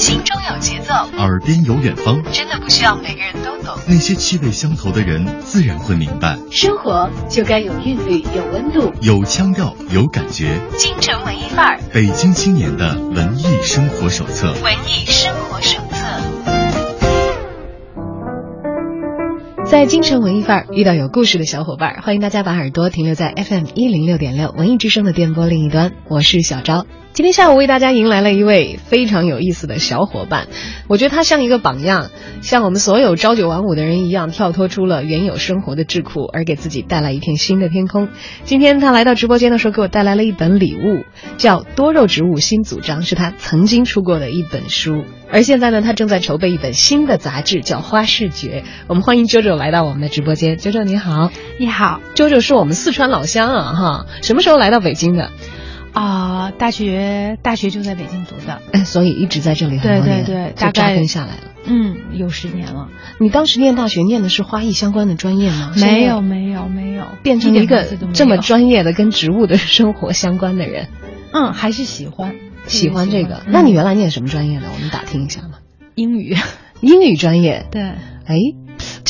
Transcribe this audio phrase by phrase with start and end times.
[0.00, 3.76] 心中有节奏，耳边有远方，真的不需要每个人都懂。
[3.86, 6.38] 那些气味相投的人，自然会明白。
[6.50, 10.58] 生活就该有韵律，有温度，有腔调，有感觉。
[10.78, 14.54] 京城文艺范儿，北京青年的文艺生活手册。
[14.64, 16.06] 文艺生活手册。
[19.66, 25.92] 在京城文艺范儿遇到有故事的小伙伴，欢迎大家把耳朵停留在 FM 一零六点六文艺之声的电波另一端。
[26.08, 30.46] 我是小昭，今天下午为大家迎来了一位非常有意思的小伙伴，
[30.86, 32.08] 我觉得他像一个榜样，
[32.40, 38.08] 像我们所有朝九晚五的人一样，跳脱出了原有生活的桎梏，而给自己带来一片新的天空。
[38.44, 41.04] 今天他来到直播间的时候，给我带来了一本礼物，
[41.36, 45.04] 叫《多肉植物新主张》，是他曾经出过的一本书。
[45.32, 48.60] 而现在呢，他正在筹备一本新的杂志，叫《花视觉》。
[48.86, 50.56] 我们欢迎 JoJo 来到我们的直播间。
[50.58, 52.00] ，JoJo 你好，你好。
[52.14, 55.32] 周周是我们四川老乡啊，哈，什么时候来到北京的？
[55.92, 61.40] 啊，大学大学就在北京读的，哎，所以一直在这里很多年，对对对，大概扎根下来了。
[61.64, 62.88] 嗯，有十年了。
[63.18, 65.72] 你当时念大学念的是花艺相关的专业吗？
[65.76, 67.84] 没有，没有，没有，变成一个
[68.14, 70.88] 这么专业的跟植物的生活相关的人。
[71.32, 72.34] 嗯，还是喜欢。
[72.66, 74.66] 喜欢这个，那你原来念什么专业的？
[74.72, 75.54] 我们打听一下嘛。
[75.94, 76.36] 英语，
[76.80, 77.66] 英语专业。
[77.70, 78.36] 对，哎，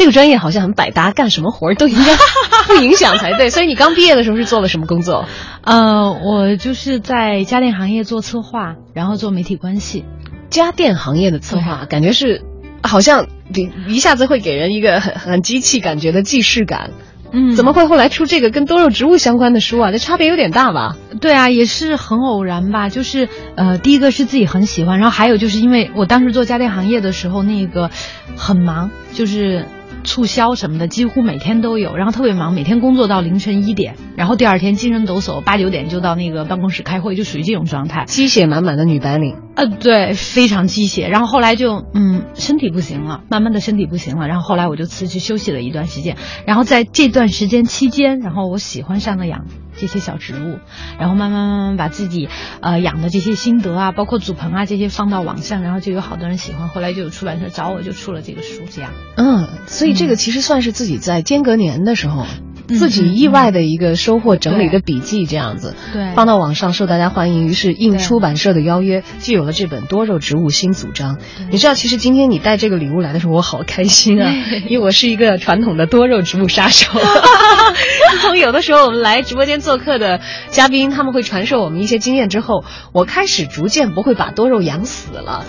[0.00, 2.16] 这个专业好像很百搭，干什么活儿都应该
[2.66, 3.50] 不影响才对。
[3.50, 5.26] 所以你刚毕业的时候是做了什么工作？
[5.62, 10.06] 呃，我就是在家电行业做策划，然后做媒体关系。
[10.48, 12.40] 家电行业的策划，感觉是
[12.82, 16.92] 好像一一下子会给人一个很很机器感觉的既视感。
[17.30, 19.92] 嗯，怎么会后来出这个跟多肉植物相关的书啊？
[19.92, 20.96] 这差别有点大吧？
[21.20, 22.88] 对啊，也是很偶然吧。
[22.88, 27.90] 就是呃，第一个是自己很喜欢，然后还有就是因为我当时做家电行业的时候，那个
[28.34, 29.66] 很忙，就是。
[30.04, 39.36] 促销什么的几乎每天都有，然后特别忙，每天工作到凌晨一点，然后第二天精神抖擞，八九点就到那个办公室开会，就属于这种状态，鸡血满满的女白领。
[39.54, 41.08] 呃，对，非常鸡血。
[41.08, 46.16] 然后后来就嗯，身体不行了，慢慢的身体不行了，然后后来我就辞职休息了一段时间。
[46.46, 49.44] 然后在这段时间期间，然后我喜欢上了养
[49.80, 50.58] 这些小植物，
[50.98, 52.28] 然后慢慢慢慢把自己
[52.60, 56.68] 呃养的这些心得啊，包括祖盆啊这些放到网上，然后就有好多人喜欢。
[56.68, 58.90] 后来就有出版社找我，就出了这个书，这样。
[59.16, 59.94] 嗯，所以。
[60.00, 62.24] 这个其实算是自己在间隔年的时候，
[62.70, 71.18] 自己意外的一个收获，整理的笔记这样子，对，放到网上受大家欢迎，于是应出版社的邀约，就有了这本多肉植物新组章。
[71.50, 74.32] 你知道，其实今天你带这个礼物来的时候，我好开心啊，
[74.68, 76.86] 因为我是一个传统的多肉植物杀手。
[78.20, 80.20] 从有的时候我们来直播间做客的
[80.50, 85.44] 嘉宾，他们会传授我们一些经验之后，我开始逐渐不会把多肉养死了。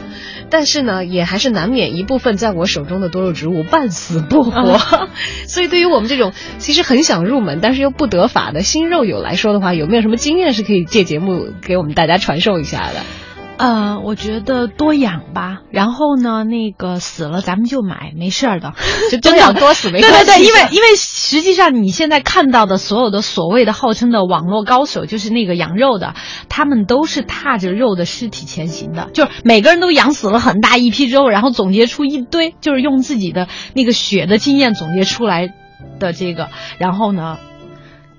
[0.52, 4.78] 但是呢，也还是难免一部分在我手中的多肉植物半死不活，
[5.48, 13.02] 所以对于我们这种其实很想入门，但是又不得法的新肉友来说的话，有没有什么经验是可以借节目给我们大家传授一下的？
[13.62, 18.74] 呃，我觉得多养吧，然后呢，那个死了咱们就买，没事儿的，
[19.12, 20.18] 就真养多死没关系。
[20.18, 26.16] 对对对，因为因为实际上你现在看到的所有的所谓的号称的网络高手，就是那个养肉的，
[26.50, 35.54] 他们都是踏着肉的尸体前行的，就是每个人都养死了很大一批之后，然后总结出一堆，就是用自己的那个血的经验总结出来
[36.00, 36.50] 的这个，
[36.80, 37.38] 然后呢。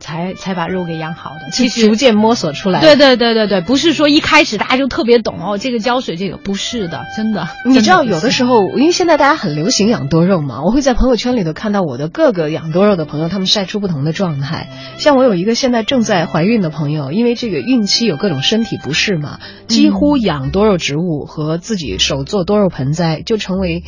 [0.03, 2.81] 才才把肉给养好的，其实逐渐摸索出来。
[2.81, 7.49] 对对对对对，不是说一开始大家就特别懂哦，这个浇水这个不是的，真的。
[7.65, 14.69] 你知道有的时候，因为现在大家很流行养多肉嘛，我会在朋友圈里头看到我的各个养多肉的朋友，他们晒出不同的状态。
[14.99, 19.39] 像我有一个现在正在怀孕的朋友，因为这个孕期有各种身体不适嘛，
[19.69, 23.85] 几乎养多肉植物和自己手做多肉盆栽就成为。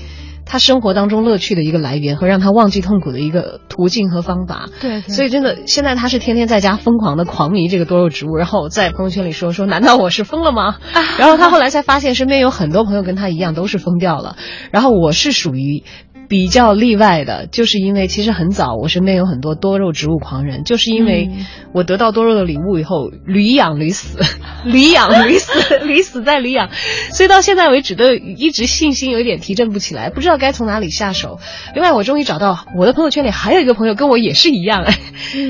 [0.47, 4.69] 他生活当中乐趣的一个来源和让他忘记痛苦的一个途径和方法。
[4.81, 10.77] 对，所以真的，现在他是天天在家疯狂的狂迷这个多肉植物，然后在朋友圈里说说，难道我是疯了吗？
[11.19, 14.37] 然后他后来才发现，身边有很多朋友跟他一样都是疯掉了。
[14.71, 15.83] 然后我是属于。
[16.29, 21.31] 比较例外的，就是因为其实很早，我身边有很多多肉植物狂人，就是因为
[21.73, 24.19] 我得到多肉的礼物以后，屡养屡死，
[24.65, 25.53] 屡养屡死，
[25.85, 26.71] 屡死再屡养，
[27.13, 31.39] 所以到现在为止都一直信心有一点提振不起来，不知道该从哪里下手。
[31.75, 34.85] 另外，我终于找到我的朋友圈里还有一个朋友跟我也是一样，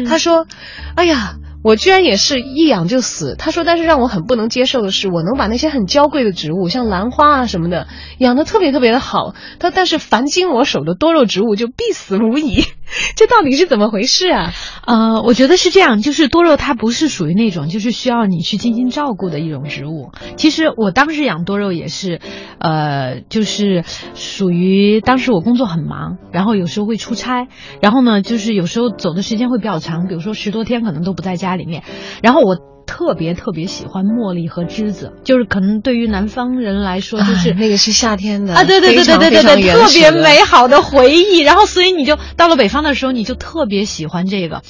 [0.09, 0.47] 他说
[0.97, 3.37] ：“哎呀。”我居然也是一养就死。
[3.39, 7.89] 他说，但是让我很不能接受的是，我能把那些很娇贵的植物，像兰花啊什么的，
[8.19, 9.35] 养的特别特别的好。
[9.59, 12.65] 他但是凡经我手的多肉植物就必死无疑。
[13.17, 14.53] 这到底是怎么回事啊？
[14.87, 20.13] 呃，我觉得是这样，就是多肉它不是属于那种就是需要你去精心照顾的一种植物。
[20.37, 22.21] 其实我当时养多肉也是，
[22.59, 23.85] 呃，就是
[24.15, 27.49] 属于当时我工作很忙，然后有时候会出差，
[27.81, 31.83] 然后呢，就是有时候走的时间会比较长，比如说十多天可能都不在家里面，
[32.23, 32.74] 然后我。
[32.87, 41.41] 特别特别喜欢茉莉和栀子，就是可能对于南方人来说，就是、啊那个是夏天的啊，对对对对对对对，特别美好的回忆。
[41.41, 44.63] 然后，所以你就到了北方的时候，你就特别喜欢这个，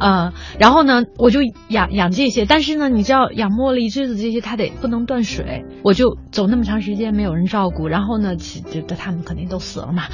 [0.00, 2.46] 呃，然后呢，我就养养这些。
[2.46, 10.04] 但是呢，你知道养茉莉、栀子这些，它得不能断水，我就走那么长时间没有人照顾，然后呢，其觉得它们肯定都死了嘛。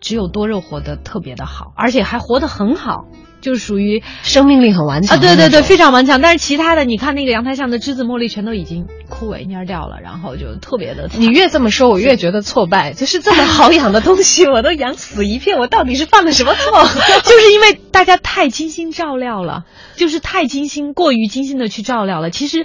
[0.00, 3.04] 只有多肉活得特别的好，而且还活得很好。
[3.42, 6.22] 就是属于生命力很顽强啊，对对对，非常顽强。
[6.22, 11.10] 但是其他的，你看那个阳台上的栀子、茉莉全都已经枯萎蔫掉了，然后就特别的。
[11.18, 12.92] 你越这么说，我越觉得挫败。
[12.94, 16.70] 就是这么好养的东西，我都养死一片，我到底是犯了什么错？
[17.22, 19.64] 就是因为大家太精心照料了，
[19.96, 22.30] 就是太精心、过于精心的去照料了。
[22.30, 22.64] 其实，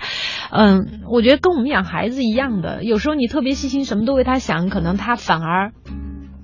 [0.51, 5.71] 嗯，我觉得跟我们养孩子一样的，有时候你特别细心，什么都为他想，可能他反而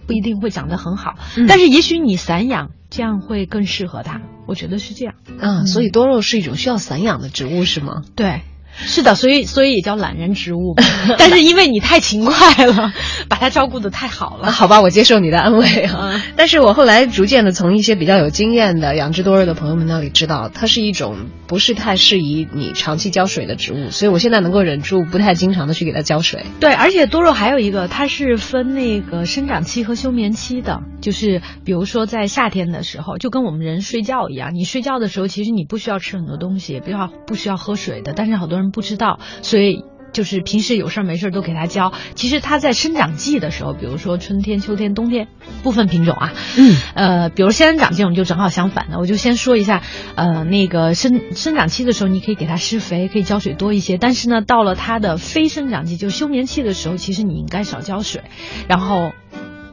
[0.05, 1.15] 不一定会长得很好。
[1.37, 4.21] 嗯但是也许你散养，这样会更适合它。
[4.45, 5.15] 我觉得是这样。
[5.39, 8.03] 啊，所以多肉是一种需要散养的植物，是吗？
[8.15, 8.41] 对。
[8.75, 10.75] 是的，所以所以也叫懒人植物，
[11.17, 12.93] 但是因为你太勤快了，
[13.29, 14.51] 把它照顾的太好啊，了。
[14.51, 16.11] 好吧，我接受你的安慰啊。
[16.13, 26.45] 嗯但是我后来逐渐的从一些比较有经验的养殖多肉的朋友们那里知道，它是一种不是太适宜你长期浇水的植物，所以我现在能够忍住不太经常的去给它浇水。
[26.59, 39.83] 对，而且多肉还有一个，它是分那个生长期和休眠期的，就是比如说在夏天的时候，就跟我们人睡觉一样，你睡觉的时候其实你不需要吃很多东西，也不要不需要喝水的，但是好多人不知道，所以。
[40.13, 41.91] 就是平时有事儿没事儿都给它浇。
[42.13, 45.27] 其实它在生长季的时候，比如说春天、秋天、冬天，
[45.63, 48.99] 部分品种啊，嗯，呃，比如仙人掌这种就正好相反的。
[48.99, 49.81] 我就先说一下，
[50.13, 53.97] 呃，那个生生长期的时候，你可以给它施肥，可以浇水多一些。
[53.97, 58.21] 但是呢，到了它的非生长期，就休眠期的时候，其实你应该少浇水，
[58.67, 59.13] 然后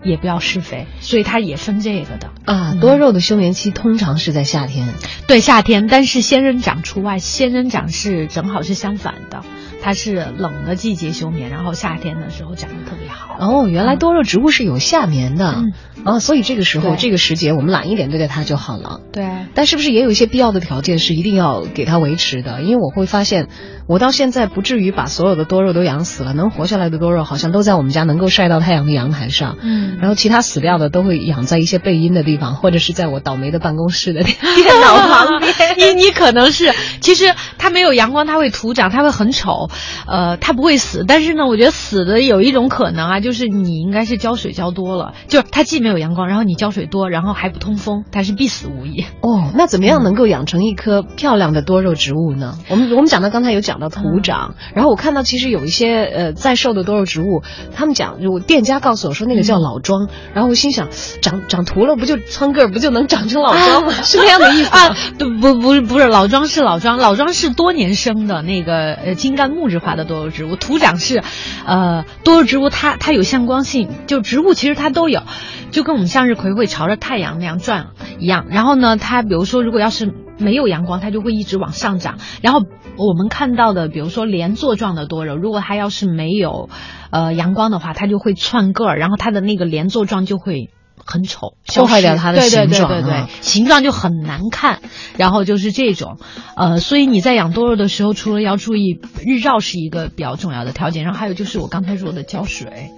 [0.02, 0.86] 也不要施肥。
[1.00, 2.30] 所以它也分这个的。
[2.44, 4.88] 啊，多肉的休眠期通常是在夏天。
[5.26, 9.42] 对，夏天，但是仙人掌除外，仙人掌是正好是相反的，
[9.82, 13.36] 它是冷的季节休眠，然后夏天的时候长得特别好。
[13.38, 15.54] 哦，原来多肉植物是有夏眠的。
[15.56, 15.72] 嗯
[16.02, 19.02] 哦，所以这个时候这个时节我们懒一点对待它就好了。
[19.12, 22.62] 对，但是不是也有一些必要的条件是一定要给它维持的？
[22.62, 23.48] 因为我会发现，
[23.90, 29.56] 我到现在不至于把所有的多肉都养死了，能活下来的多肉好像都在我们家能够晒到太阳的阳台上。
[29.60, 35.52] 嗯然后其他死掉的都会养在一些背阴的地方，或者是在我倒霉的办公室的电 电脑旁边。
[35.76, 39.68] 你你可能是，其实它没有阳光，它会徒长，它会很丑，
[40.06, 41.04] 呃，它不会死。
[41.04, 49.04] 但是呢，我觉得死的有一种可能啊，就是你应该是浇水浇多了，就是它既没有阳光，然后你浇水多，然后还不通风，它是必死无疑。
[49.20, 52.56] 哦，那怎么样能够养成一棵漂亮的多肉植物呢？
[52.68, 57.42] 我们我们讲到刚才有讲到土长，然后我看到其实有一些呃在售的多肉植物，
[57.74, 60.88] 他们讲有店家告诉我说那个叫老桩，然后我心想
[61.22, 63.92] 长长秃了不就穿个儿不就能长成老桩吗？
[64.04, 64.78] 是那样的意思吗？
[64.94, 71.22] 啊，对不不不是老桩是老桩，老桩是多年生的那个呃茎干木质化的多肉植物，土长是，
[71.66, 75.22] 呃多肉植物它它有向光性，就植物其实它都有，
[75.70, 77.88] 就跟我们向日葵会朝着太阳那样转
[78.18, 78.46] 一样。
[78.50, 82.18] 然后呢，它比如说如果要是没有阳光，它就会一直往上涨。
[82.42, 82.60] 然后
[82.96, 86.68] 我们看到的，比如说连座状的多肉，如果它要是没有
[87.10, 90.70] 呃阳光的话，它就会串个儿，然后它的那个连座状就会。
[91.02, 94.80] 很丑，破坏掉它的对对形状对对对啊形状就很难看。
[95.16, 96.18] 然后就是这种，
[96.56, 102.90] 呃，所以你在养多肉的时候，除了要注意日照是一个比较重要的条件，然后还有就是我刚才说的浇水，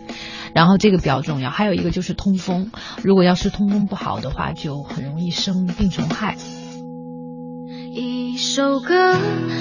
[0.53, 2.72] 然后这个比较重要，还有一个就是通风。
[3.03, 6.37] 如果要是通风不好的话，就很容易生病虫害。
[7.94, 9.15] 一首歌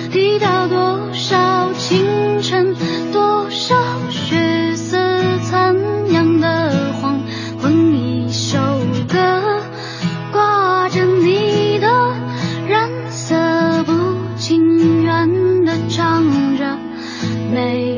[0.09, 2.73] 提到多少清晨，
[3.11, 3.75] 多少
[4.09, 4.97] 血色
[5.39, 5.75] 残
[6.13, 7.19] 阳的黄
[7.61, 7.93] 昏。
[7.93, 8.57] 一首
[9.09, 9.61] 歌
[10.31, 11.89] 挂着你的
[12.69, 13.91] 染色，不
[14.37, 16.23] 情愿的唱
[16.55, 16.77] 着。
[17.53, 17.90] 每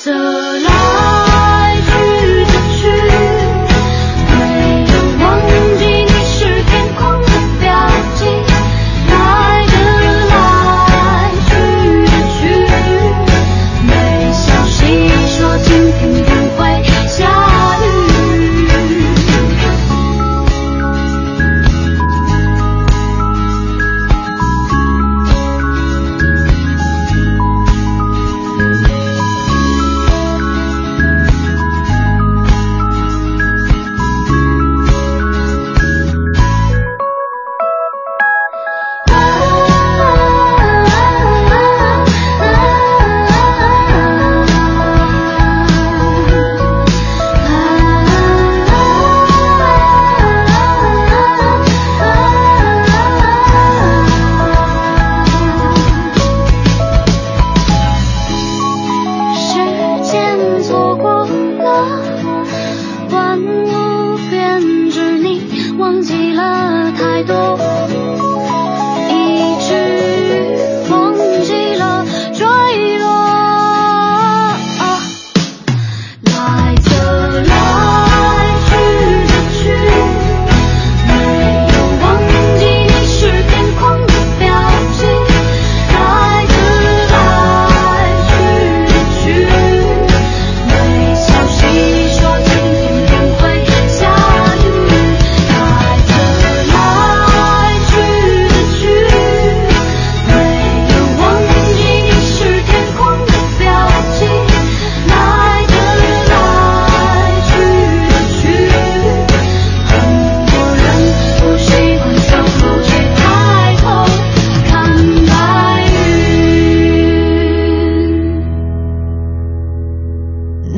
[0.00, 0.39] So.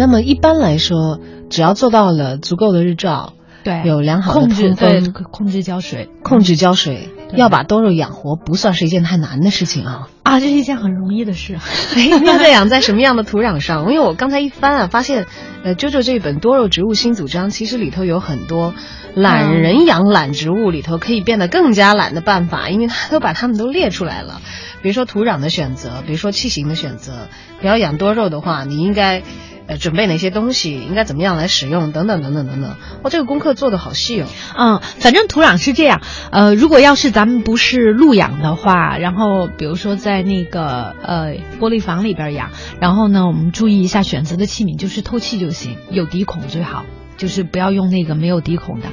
[0.06, 1.18] 么一般来说，
[1.50, 10.09] 只要做到了足够的日照，对，有良好的控制通对风，控制浇水控制浇水，对要把多肉养活，不算是一件太难的事情啊。
[10.23, 11.56] 啊，这是一件很容易的事。
[11.97, 13.82] 哎，那在养在什么样的土壤上？
[13.92, 15.26] 因为我刚才一翻啊，发现，
[15.64, 18.73] 呃，周周这本《多肉植物新主张》其实里头有很多
[19.14, 24.40] 懒人养懒植物里头可以变得更加懒的办法，因为他都把它们都列出来了。
[24.80, 27.28] 比如说土壤的选择，比如说器型的选择，
[27.61, 29.23] 你要养多肉的话，你应该。
[29.66, 32.71] 呃，准备哪些东西，应该怎么样来使用，等等等等等等。
[33.02, 34.26] 哇，这个功课做的好细哦。
[34.57, 36.00] 嗯，反正土壤是这样。
[36.31, 42.50] 呃，如果要是咱们不是露养的话，然后比如说在那个呃玻璃房里边养，
[42.81, 46.85] 然后呢，我们注意一下选择的器皿，就是透气就行，有底孔最好。
[47.19, 48.87] 就是不要用那个没有底孔的，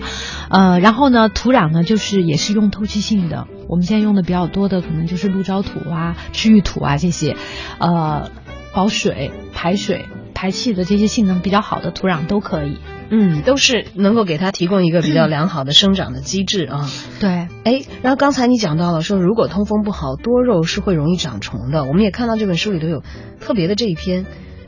[0.51, 3.47] 呃，然后呢，土壤呢，就是也是用透气性的。
[3.67, 7.37] 我们现在用的比较多的，可能就是鹿沼土啊、赤玉土啊这些，
[7.79, 8.29] 呃，
[8.73, 12.77] 保水、排水、排气的这些性能比较好的土壤都可以。
[13.11, 16.87] 嗯，都是能够给它提供一个比较良好的生长的机制啊。
[17.19, 21.85] 对，哎，然后刚才你讲到了说，如果通风不好，多肉是会容易长虫的。
[21.85, 23.01] 我们也看到这本书里头有
[23.39, 24.25] 特别的这一篇，嗯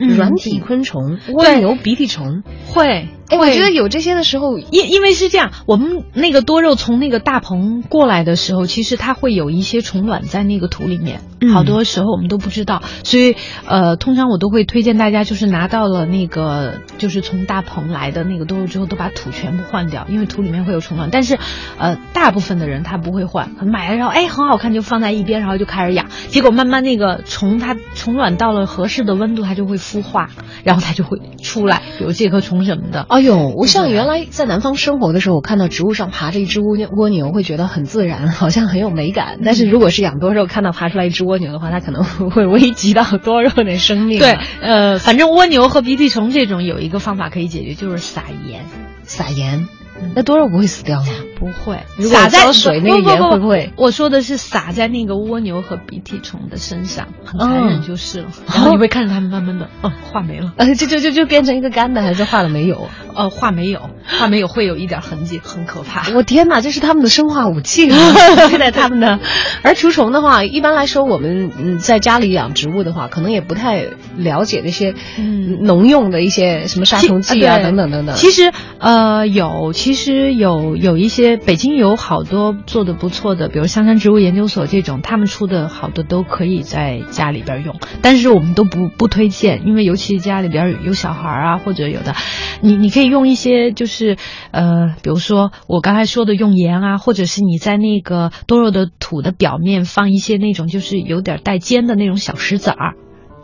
[0.08, 2.42] 软体昆虫、蜗牛鼻涕虫。
[2.66, 3.08] 会。
[3.28, 11.48] 哎，我觉得有这些的时候，因因为是这样，我们那个多肉从那个大棚过来的时候，其实它会有一些虫卵在那个土里面，嗯。
[11.48, 13.34] 好多时候我们都不知道，所以
[13.66, 21.08] 呃，通常我都会推荐大家，就是拿到了那个就是从大棚来的那个多肉之后，都把土全部换掉，因为土里面会有虫卵。
[21.10, 21.38] 但是
[21.78, 30.30] 呃，大部分的人他不会换，可能买了然后哎很好看就放在一边，然后就开始养，结果慢慢那个虫它虫卵到了合适的温度，它就会孵化，
[30.64, 33.04] 然后它就会出来，比如介壳虫什么的。
[33.08, 39.40] 哎呦，我像原来在南方生活的时候，我看到植物上爬着一只蜗牛，蜗牛会觉得很自然，好像很有美感。
[39.44, 44.18] 但是如果是养多肉，看到爬出来一只蜗牛的话，它可能会危及到多肉的生命。
[44.18, 48.64] 对，，呃，反正蜗牛和鼻涕虫这种有一个方法可以解决，就是撒盐。
[49.02, 49.68] 撒盐，
[50.14, 51.06] 那多肉不会死掉吗？
[51.42, 53.72] 不会，如果撒在浇水那个盐会不会？
[53.76, 58.28] 我说的是撒在那个蜗牛和鼻涕虫的身上，很残忍就是了。
[58.46, 62.86] 然后你会看着它们慢慢的，哦，化没了，呃，就就就就变成一个干的，还是化了没有？
[63.16, 66.08] 呃，化没有，化没有会有一点痕迹，很可怕。
[66.14, 67.96] 我天哪，这是他们的生化武器啊！
[68.48, 69.18] 对待他们的。
[69.62, 73.84] 而除虫的话，一般来说，我们嗯在家里养植物的话，可能也不太
[74.16, 78.14] 了解那些嗯农用的一些什么杀虫剂啊等等等等。
[78.14, 92.14] 其实呃有，其实有有一些北京有好多做的不错的，比如香山植物研究所这种，他们出的好的都可以在家里边用，但是我们都不不推荐，因为尤其是家里边有小孩啊，或者有的，
[92.60, 94.16] 你你可以用一些就是
[94.50, 102.94] 呃，比如说我刚才说的用盐啊，或者是你在那个多肉的土的表面放一些那种就是有点带尖的那种小石子儿。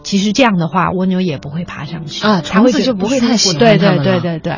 [0.05, 4.57] 其实这样的话，蜗牛也不会爬上去啊虫子就不会太喜欢对对对对对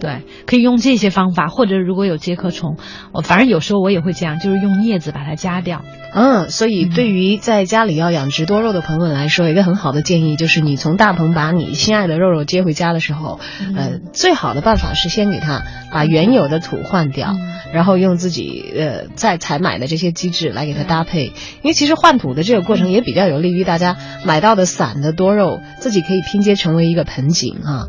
[0.00, 2.76] 对，可以用这些方法，或者如果有介壳虫，
[3.12, 5.82] 我反正有时候我也会这样，就是用镊子把它夹掉。
[6.14, 13.40] 嗯，所以对于在家里要养殖多肉的朋友们来说，一个很好的建议就是，你从大棚把你心爱的肉肉接回家的时候，
[13.76, 15.62] 呃，最好的办法是先给它
[15.92, 17.34] 把原有的土换掉，
[17.72, 21.26] 然后用自己呃再采买的这些机制来给它搭配。
[21.26, 27.88] 因为其实换土的这个过程也比较有利于大家买到的散的多肉，自己可以拼接成为一个盆景啊。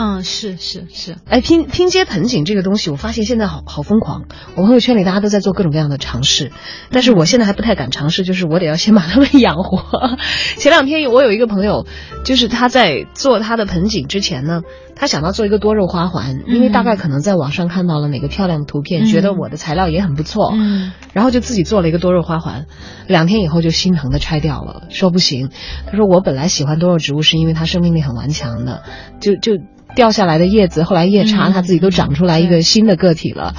[0.00, 4.26] 嗯，是是是，哎，拼拼接盆景这个东西，我发现现在好好疯狂。
[4.54, 6.52] 我朋友圈里大家都在做各种各样的尝试，
[6.92, 10.16] 但是我现在还不太敢尝试，就是我得要先把它们 养活。
[10.56, 11.84] 前两天我有一个朋友，
[12.24, 14.60] 就是他在做他的盆景之前呢，
[14.94, 22.66] 他想到做一个多肉花环，因为大概可能在网上看到了哪个漂亮的图片，嗯觉得我的材料也很不错，嗯然后就自己做了一个多肉花环，
[23.08, 25.50] 两天以后就心疼的拆掉了，说不行。
[25.90, 28.84] 他说我本来喜欢多肉植物是因为它生命力很顽强的，
[29.20, 29.54] 就就
[29.98, 33.56] 掉下来的叶子，后来叶茬嗯它自己都长出来一个新的个体了。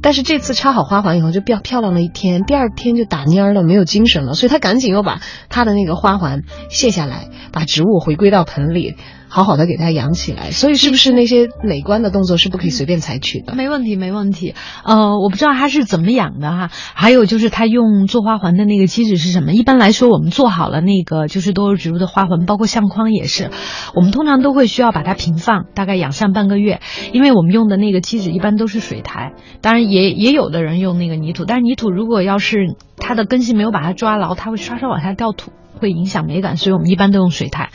[0.00, 8.94] 但是这次插好花环以后就漂漂亮了一天，第二天就打蔫儿了，没有精神了，所以他赶紧又把他的那个花环卸下来，把植物回归到盆里。
[9.30, 13.54] 好好的给它养起来，所以是不是那些美观的动作是不可以随便采取的？
[13.54, 14.54] 没问题，没问题。
[14.84, 16.70] 呃，我不知道它是怎么养的哈。
[16.94, 19.52] 还有就是它用做花环的那个机制是什么？
[19.52, 23.50] 一般来说，我们做好了那个就是多肉植物的花环，包括相框也是，
[23.94, 26.80] 我们通常都会需要把它平放，大概养上半个月，
[27.12, 35.52] 因为我们用的那个机制一般都是水苔，当然也也有的人用那个泥土，但是泥土如果要是它的根系没有把它抓牢，它会刷刷往下掉土。
[35.80, 37.70] 会影响美感，所以我们一般都用水苔。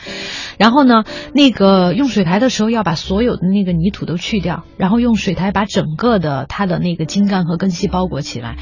[0.56, 8.56] 然后呢，那个用水苔的时候要把所有的那个泥土都去掉，然后用水苔把整个的它的那个茎干和根系包裹起来，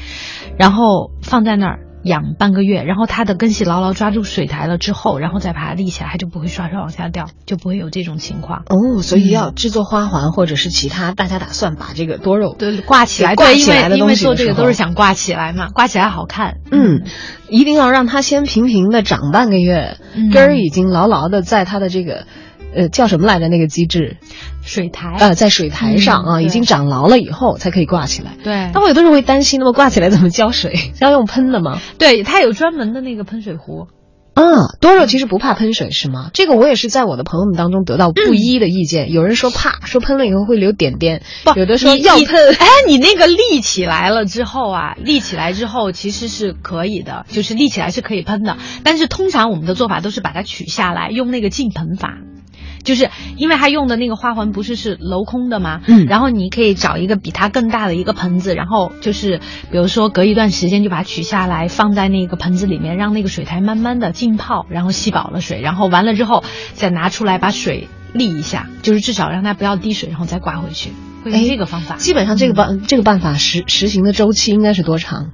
[0.57, 1.84] 然后放在那儿。
[2.05, 8.63] 养半个月，然后它的根系牢牢抓住水苔了之后，然后再把它立起来，它就不会刷刷往下掉，就不会有这种情况。
[8.67, 16.57] 哦，所以要制作花环或者是其他，大家打算把这个多肉对挂起来，挂起来的为因为做这个都是想挂起来嘛，挂起来好看。
[16.71, 17.01] 嗯，
[17.49, 22.25] 一定要让它先平平的长半个月，嗯根儿已经牢牢的在它的这个，
[22.75, 23.47] 呃，叫什么来着？
[23.47, 24.17] 那个机制，
[24.63, 28.31] 水苔，呃，在水台上啊，嗯已经长牢了以后才可以挂起来。
[28.43, 30.75] 对但我有的时候会担心，那么挂起来怎么浇水？
[30.93, 31.79] 是要用喷的吗？
[31.97, 33.87] 对，它有专门的那个喷水壶。
[34.33, 36.29] 啊，多肉其实不怕喷水是吗？
[36.33, 39.09] 这个我也是在我的朋友们当中得到不一的意见。
[39.13, 41.21] 有人说怕，说喷了以后会留点点；
[41.55, 42.53] 有的说要喷。
[42.59, 48.57] 哎，你那个立起来了之后啊，立起来之后其实是可以的，就是立起来是可以喷的。
[48.83, 52.17] 但是通常我们的做法都是把它取下来，用那个浸盆法。
[52.85, 55.81] 就是因为它用的那个花环不是是镂空的吗？
[55.87, 59.39] 嗯然后你可以找一个比它更大的一个盆子，然后就是
[59.71, 66.43] 比如说隔一段时间就把它取下来，放在那个盆子里面，让那个水苔慢慢的浸泡，然后吸饱了水，然后完了之后
[66.73, 70.91] 再拿出来把水沥一下，就是至少让它不要滴水，然后再挂回去，
[71.23, 71.95] 会用哎这个方法。
[71.95, 75.31] 基本上这个办、这个办法实实行的周期应该是多长？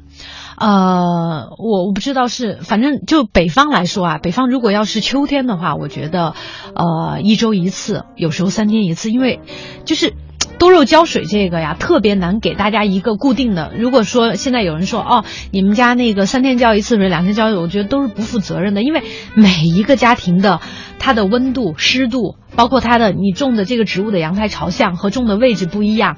[0.62, 6.36] 呃，我我不知道是，反正就北方来说啊，北方如果要是秋天的话，我觉得，
[6.76, 9.42] 呃，一周一次，有时候三天一次，因为
[9.86, 10.14] 就是。
[10.58, 13.72] 多肉浇水这个呀，特别难给大家一个固定的。
[13.76, 19.02] 如果说现在有人说哦，你们家那个三天浇一次水，两天浇一次，我觉得都是不负责任的，因为
[19.34, 20.62] 每一个家庭的
[21.00, 26.18] 它的温度、湿度，包括它的你种的这个植物的阳台朝向和种的位置不一样，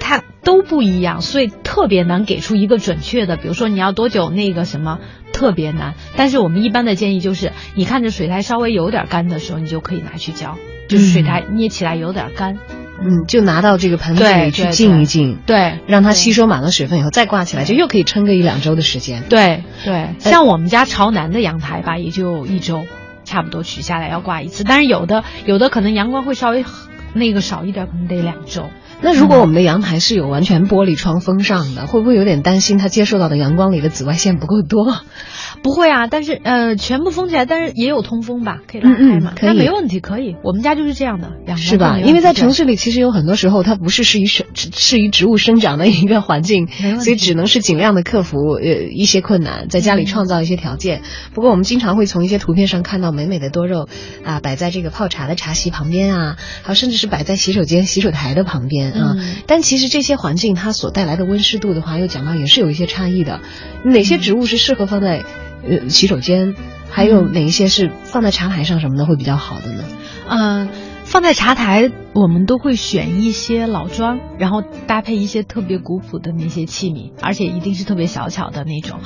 [0.00, 3.36] 它都不一样，所以特别难给出一个准确的。
[3.36, 4.98] 比如说你要多久那个什么，
[5.32, 5.94] 特别难。
[6.16, 10.56] 但是我们一般的建议就是，你看着水苔稍微有点干的时候，你就可以拿去浇，
[10.88, 12.58] 就是水苔捏起来有点干。
[12.98, 19.24] 嗯，就拿到这个盆子里去浸一浸，对，让它吸收满了水分以后再挂起来，就又可以撑个一两周的时间。
[19.28, 22.86] 对对，像我们家朝南的阳台吧，也就一周，
[23.24, 24.64] 差不多取下来要挂一次。
[24.64, 26.64] 但是有的有的可能阳光会稍微
[27.12, 28.70] 那个少一点，可能得两周。
[29.02, 34.96] 那如果我们的阳台是有完全玻璃窗封上的，会不会有点担心它接受到的阳光里的紫外线不够多？
[35.66, 40.36] 不会啊，但是呃，全部封起来，但是也有通风吧，可以拉嗯嗯开嘛，可以那没问题，可以。
[40.44, 41.98] 我们家就是这样的，阳是吧？
[41.98, 46.68] 因为在城市里，其实有很多时候它不是适宜生适宜植物生长的一个环境
[47.02, 51.02] 所以只能是尽量的克服呃一些困难，在家里创造一些条件。
[51.34, 53.88] 不过我们经常会从一些图片上看到美美的多肉
[54.24, 59.14] 啊，摆在这个泡茶的茶席旁边啊，还有甚至是摆在洗手间洗手台的旁边啊。
[59.18, 63.40] 嗯但其实这些环境它所带来的温湿度的话，又讲到也是有一些差异的。
[63.84, 65.24] 哪些植物是适合放在
[65.62, 66.54] 呃洗手间？
[66.88, 69.84] 还有哪一些是放在茶台上什么的会比较好的呢？
[70.28, 70.68] 嗯、
[71.04, 79.00] 放在茶台，我们都会选一些老桩，然后搭配一些特别古朴的那些器皿，而且一定是特别小巧的那种。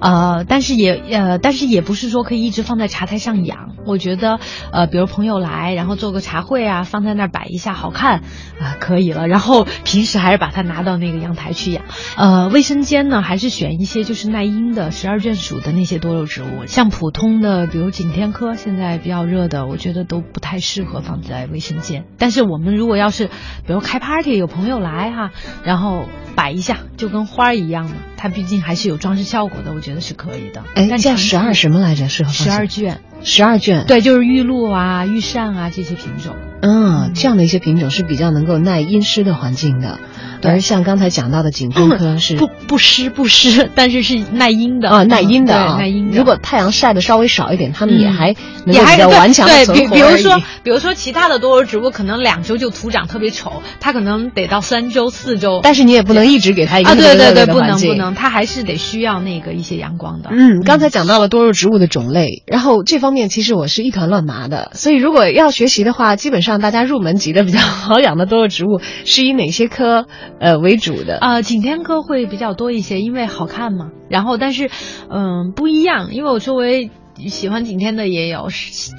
[0.00, 3.76] 呃，但是也呃，但是也不是说可以一直放在茶台上养。
[3.86, 4.40] 我觉得
[4.72, 8.22] 呃，比如朋友来，然后做个茶会啊，放在那儿摆一下好看
[8.58, 9.28] 啊、可以了。
[9.28, 11.84] 然后平时还是把它拿到那个阳台去养。
[12.16, 22.06] 呃，卫生间呢，还是选一些就是耐阴的十二卷属的那些多肉植物，像普通的，比如景天科，现在比较热的，我觉得都不太适合放在卫生间。
[22.18, 23.26] 但是我们如果要是，
[23.66, 25.30] 比如开 party 有朋友来哈，
[25.64, 30.62] 然后摆一下，就跟花儿一样的，它毕竟还是有装饰效果的，我觉得是可以的。
[30.74, 32.08] 哎，叫十二什么来着？
[32.08, 33.84] 适合十二卷，十二卷。
[33.86, 36.36] 对，就是玉露啊、玉扇啊这些品种。
[36.62, 36.85] 嗯，
[37.16, 39.98] 这样的一些品种是比较能够耐阴湿的环境的，
[40.42, 44.90] 而像刚才讲到的景天科 是不不湿不湿， 但是是耐阴的。
[44.90, 46.16] 啊耐阴的啊，耐阴的。
[46.18, 48.12] 如果太阳晒的稍微少一点，它们也嗯。
[48.12, 48.34] 还
[48.66, 55.60] 能也还比较顽强的对，存比比如说，比如说其他的多肉植物可能两周就徒长特别丑，它可能得到三周四周。
[55.62, 60.30] 但是你也不能一直给它一个对对对，不能不能，它还是得需要那个一些阳光的。
[60.32, 70.08] 嗯，刚才讲到了多肉植物的种类，然后这方面其实我是一团乱麻的，所以如果要学习的话，基本上大家入门级的比较好养的多肉植物是以哪些科
[70.40, 71.18] 呃为主的？
[71.18, 73.90] 呃，景天科会比较多一些，因为好看嘛。
[74.10, 74.68] 然后，但是，
[75.08, 78.48] 嗯、不一样，因为我周围喜欢景天的也有，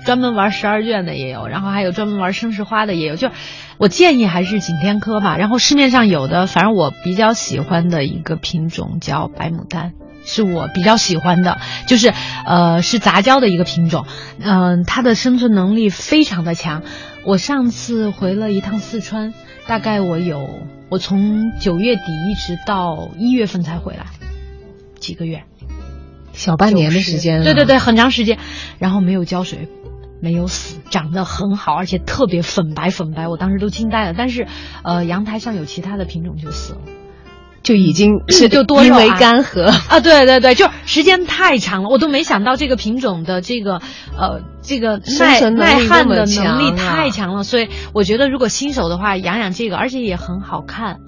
[0.06, 3.16] 专门玩十二卷的也有，然后还有专门玩生石花的也有。
[3.16, 3.30] 就
[3.78, 5.38] 我建议还是景天科吧。
[5.38, 9.94] 然后市面上有的，反正我比较喜欢的一个品种叫白牡丹。
[10.30, 12.12] 是我比较喜欢的，就是
[12.46, 14.06] 呃是杂交的一个品种，
[14.44, 16.84] 嗯、它的生存能力非常的强。
[17.28, 19.34] 我上次回了一趟四川，
[19.68, 20.48] 大概我有
[20.90, 24.06] 我从九月底一直到一月份才回来，
[24.98, 25.44] 几个月，
[26.32, 28.40] 小半年的时间、啊对对对，，很长时间，
[28.80, 29.68] 然后没有浇水，
[30.22, 34.14] 没有死，长得很好，而且特别粉白粉白，我当时都惊呆了。
[34.18, 34.48] 但是，
[34.86, 36.80] 呃，阳台上有其他的品种就死了。
[37.68, 39.66] 就已经是就多为啊干涸。
[39.90, 43.82] 啊，对对对，就时间太长了，我都没想到这个品种的这个
[44.18, 51.00] 呃这个耐耐旱的能力啊太强了，所以我觉得如果新手的话养养这个，而且也很好看。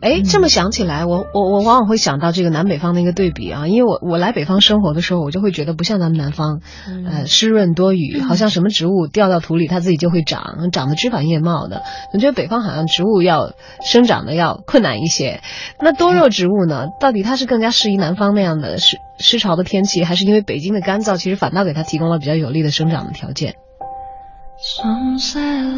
[0.00, 11.82] 哎，这么想起来，我我我往往会想到这个南北方的一个对比啊，因为我我来北方生活的时候，我就会觉得不像咱们南方，嗯呃，湿润多雨，好像什么植物掉到土里它自己就会长，长得枝繁叶茂的。
[12.12, 13.52] 我觉得北方好像植物要
[13.84, 15.40] 生长的要困难一些。
[15.80, 23.54] 那多肉植物呢，到底它是更加适宜南方那样的湿湿潮的天气，还是因为北京的干燥，其实反倒给它提供了比较有利的生长的条件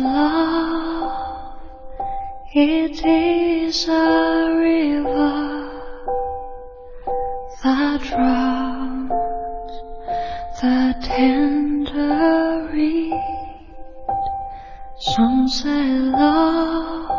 [0.03, 1.40] ？love,
[2.53, 5.71] it is a river
[7.63, 9.11] that drowns
[10.61, 13.15] the tender reed.
[14.99, 17.11] Some say love,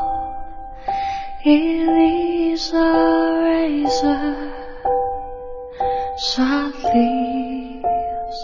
[1.46, 4.52] it is a razor
[6.36, 8.40] that leaves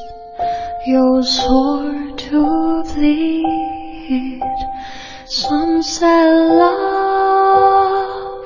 [0.85, 4.66] your sword to bleed.
[5.29, 8.45] Some say love,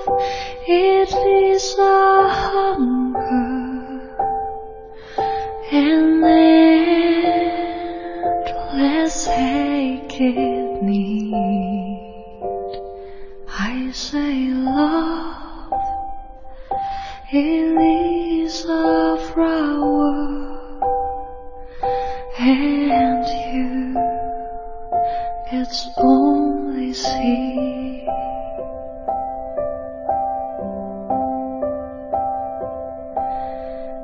[0.67, 4.17] it is a hunger
[5.71, 6.23] and
[8.73, 11.31] endless aching need.
[13.47, 15.73] I say love,
[17.31, 20.57] it is a flower
[22.39, 23.93] and you
[25.51, 26.60] its only
[26.93, 28.05] see.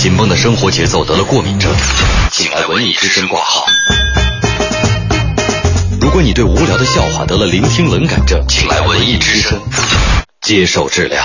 [0.00, 1.70] 紧绷的生活节奏得了过敏症，
[2.32, 3.66] 请来文艺之声挂号。
[6.00, 9.60] 如果你对无聊的笑话得了聆听冷感症，请来文艺之声
[10.40, 11.22] 接受治疗。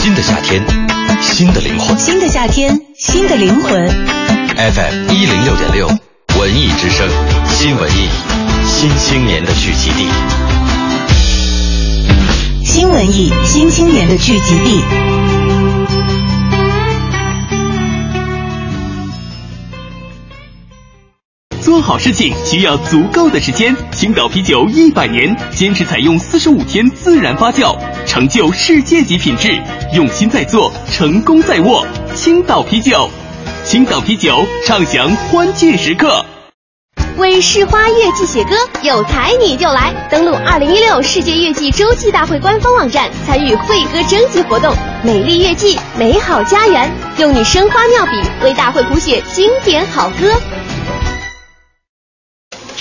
[0.00, 0.64] 新的夏天，
[1.20, 1.98] 新的灵魂。
[1.98, 3.90] 新的夏天，新的灵魂。
[4.56, 5.88] FM 一零六点六，
[6.38, 7.06] 文艺之声，
[7.50, 8.08] 新文艺，
[8.64, 10.08] 新青年的聚集地。
[12.64, 15.35] 新文艺新青年的聚集地。
[21.66, 23.74] 做好事情需要足够的时间。
[23.90, 27.76] 青岛啤酒一百年，坚持采用四十五天自然发酵，
[28.06, 29.50] 成就世界级品质。
[29.92, 31.84] 用心在做，成功在握。
[32.14, 33.10] 青岛啤酒，
[33.64, 34.32] 青岛啤酒
[34.64, 36.24] 畅享欢聚时刻。
[37.16, 39.92] 为市花月季写歌，有才你就来！
[40.08, 44.72] 登录二零一六世界月季洲际大会官方网站，参与会歌征集活动。
[45.02, 48.12] 美丽月季，美好家园，用你生花妙笔
[48.44, 50.32] 为大会谱写经典好歌。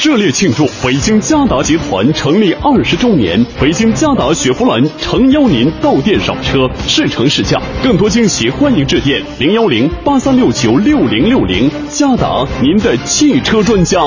[0.05, 3.43] 热烈庆祝北京嘉达集团成立二十周年！
[3.59, 11.71] 北京嘉达雪佛兰诚邀您到店赏车，试乘试驾，更多惊喜欢迎致电零幺零八三六九六零六零。
[11.89, 13.99] 嘉达，您的汽车专家。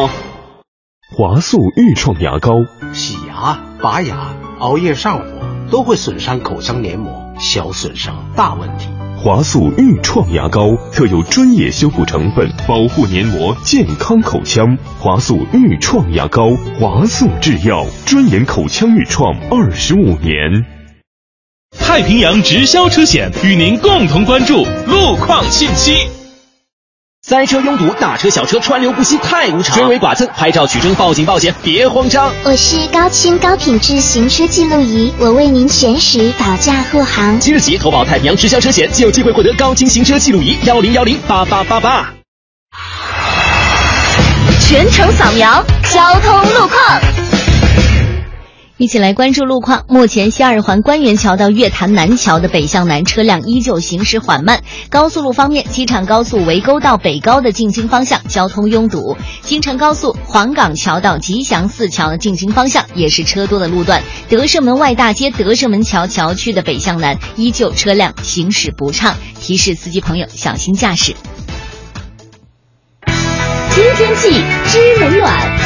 [1.16, 2.52] 华素愈创牙膏，
[2.92, 5.24] 洗牙、拔牙、熬夜上火
[5.68, 8.86] 都会损伤口腔黏膜，小损伤大问题。
[9.20, 14.78] 华素愈创牙膏特有专业修复成分，保护黏膜，健康口腔。
[15.00, 20.64] 华素愈创牙膏，华素制药，专研口腔愈创二十五年。
[21.76, 26.17] 太平洋直销车险与您共同关注路况信息。
[27.28, 29.76] 塞车拥堵，大车小车川流不息，太无常。
[29.76, 32.32] 追尾剐蹭，拍照取证，报警报险，别慌张。
[32.42, 37.38] 我是高清高品质行车记录仪，我为您全时保驾护航。
[37.38, 42.08] 即日起投保太平洋直销车险，就有机会获得高清行车记录仪，幺零幺零八八八八。
[44.58, 45.62] 全程扫描
[45.92, 47.27] 交通路况。
[48.78, 49.84] 一起来关注路况。
[49.88, 54.62] 目前西二环官园桥到月坛南桥的北向南车辆依旧行驶缓慢。
[54.88, 64.00] 高速路方面，机场高速围沟到北高的进京方向交通拥堵；京承高速黄岗桥到吉祥寺桥的进京方向也是车多的路段。
[64.28, 71.16] 德胜门外大街德胜门桥桥区的北向南依旧车辆行驶不畅，提示司机朋友小心驾驶。
[73.74, 75.57] 听天气知冷暖。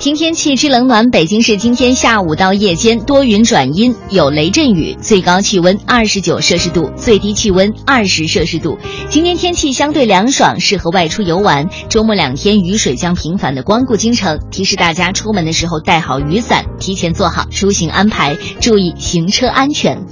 [0.00, 8.76] 听天气之冷暖，北京市今天下午到夜间多云转阴，有雷阵雨，最高气温二十九摄氏度，最低气温二十摄氏度。
[9.08, 11.70] 今天天气相对凉爽，适合外出游玩。
[11.88, 20.04] 周末两天雨水将频繁的光顾京城，提示大家出门的时候带好雨伞，提前做好出行安排，注意行车安全。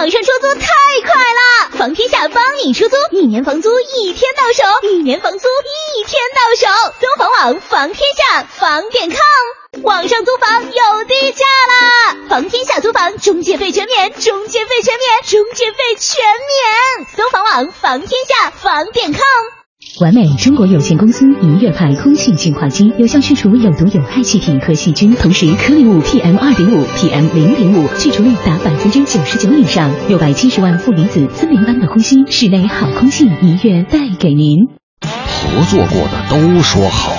[0.00, 0.66] 网上出租太
[1.02, 6.94] 快了，房天下帮你出租，一年房租一天到手，一年房租一天到手。
[6.98, 12.16] 搜房网房天下房点 com，网上租房有低价啦！
[12.30, 17.06] 房天下租房中介费全免，中介费全免，中介费全免。
[17.14, 19.59] 搜房网房天下房点 com。
[19.98, 34.68] 完美中国有限公司银悦牌空气净化机，有效去除有毒有害气体和细菌，同时颗粒物 PM 二点五、PM 零点五去除率达百分之九十九以上，六百七十万负离子，森林般的呼吸，室内好空气，银悦带给您。
[35.02, 37.12] 合作过的都说好，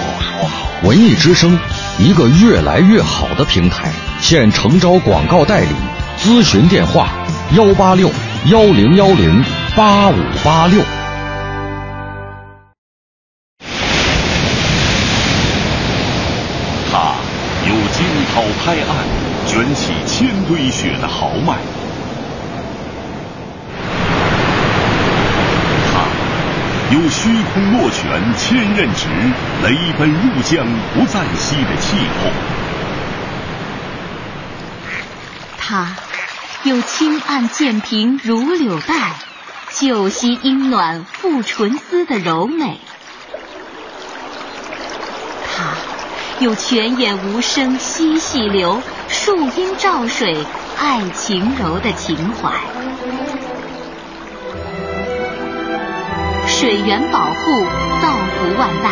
[0.83, 1.59] 文艺之声，
[1.99, 5.75] 一个越来越好的平台，现诚招广告代理，
[6.17, 7.09] 咨询电话：
[7.55, 8.09] 幺八六
[8.49, 9.43] 幺零幺零
[9.75, 10.81] 八五八六。
[18.33, 18.89] 涛拍岸、
[19.45, 21.57] 卷起千堆雪的豪迈，
[25.91, 26.07] 他
[26.95, 29.09] 有虚空落拳、千仞直、
[29.63, 32.31] 雷奔入江不再息的气魄。
[35.57, 35.97] 他
[36.63, 39.15] 有轻按渐平如柳带，
[39.71, 42.79] 旧溪阴暖复纯丝的柔美。
[45.53, 45.75] 它
[46.41, 50.35] 有泉眼无声惜细流，树阴照水
[50.79, 52.51] 爱晴柔的情怀。
[56.47, 57.61] 水源保护，
[58.01, 58.89] 造福万代，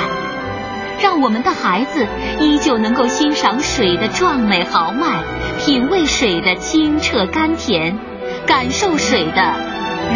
[1.02, 2.06] 让我们的孩子
[2.40, 5.24] 依旧能够欣赏水的壮美豪迈，
[5.58, 7.98] 品味水的清澈甘甜，
[8.46, 9.56] 感受水的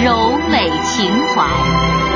[0.06, 2.13] 柔美情怀。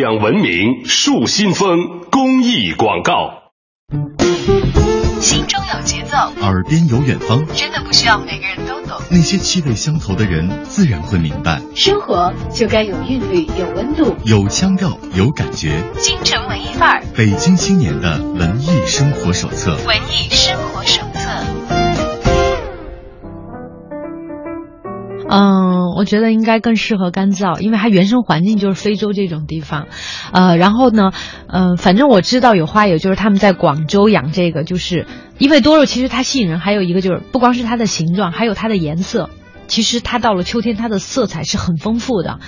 [0.00, 1.76] 讲文明树新风
[2.10, 3.52] 公益广告。
[5.20, 8.98] 心中有节奏，耳边有远方，真的不需要每个人都懂。
[9.10, 11.60] 那些气味相投的人，自然会明白。
[11.74, 15.82] 生活就该有韵律，有温度，有腔调，有感觉。
[15.98, 19.76] 京城文艺范儿，北京青年的文艺生活手册。
[19.86, 21.01] 文艺生活手
[25.34, 29.86] 嗯，我觉得应该更适合干燥，因为它原生环境就是非洲这种地方，
[30.30, 31.10] 呃，然后呢，
[31.46, 35.06] 嗯、呃，反正我知道有花友就是他们在广州养这个，就是
[35.38, 39.30] 因为多肉其实它吸引人，还有一个就是不光是它的形状，还有它的颜色。
[39.68, 42.40] 其实它到了秋天，它的色彩是很丰富的，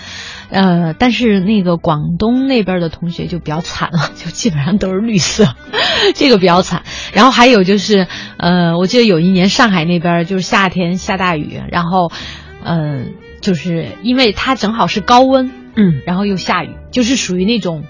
[0.51, 5.55] 呃，但是那个广东那边的同学就比较惨了，就基本上都是绿色，
[6.15, 6.83] 这个比较惨。
[7.15, 12.13] 然后还有就是，呃，我记得有一年上海那边就是夏天下大雨，然后。
[12.65, 17.85] 嗯，就是因为它正好是高温，嗯，然后又下雨，就是属于那种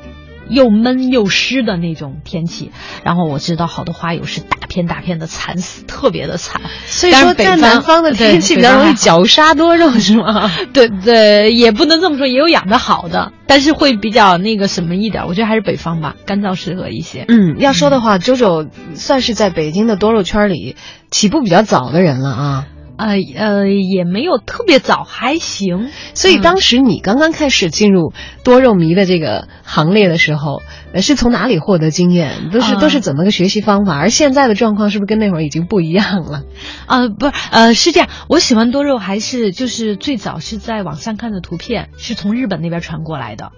[0.49, 2.73] 又闷又湿的那种天气。
[3.05, 6.61] 然后我知道好多花友是大片大片的惨死，特别的惨。
[6.87, 10.51] 所以说，在南方的天气比较容易绞杀多肉， 是吗？
[10.73, 15.27] 对对，也不能这么说，也有养的好的，但是会比较那个什么一点。
[15.29, 17.25] 我觉得还是北方吧，干燥适合一些。
[17.29, 20.75] 嗯，要说的话，周周算是在北京的多肉圈里
[21.11, 22.67] 起步比较早的人了啊。
[22.97, 25.91] 呃呃，也没有特别早，还行。
[26.15, 28.13] 所以当时你刚刚开始进入
[28.45, 32.51] 多肉迷的这个行列的时候，呃，是从哪里获得经验？
[32.53, 33.97] 都是、呃、都是怎么个学习方法？
[33.99, 36.43] 而现在的状况是不是跟那会儿已经不一样了？
[36.87, 38.09] 呃，不是，呃，是这样。
[38.29, 43.51] 我喜欢多肉还是就是最早是在网上看的图片，是从日本那边传过来的。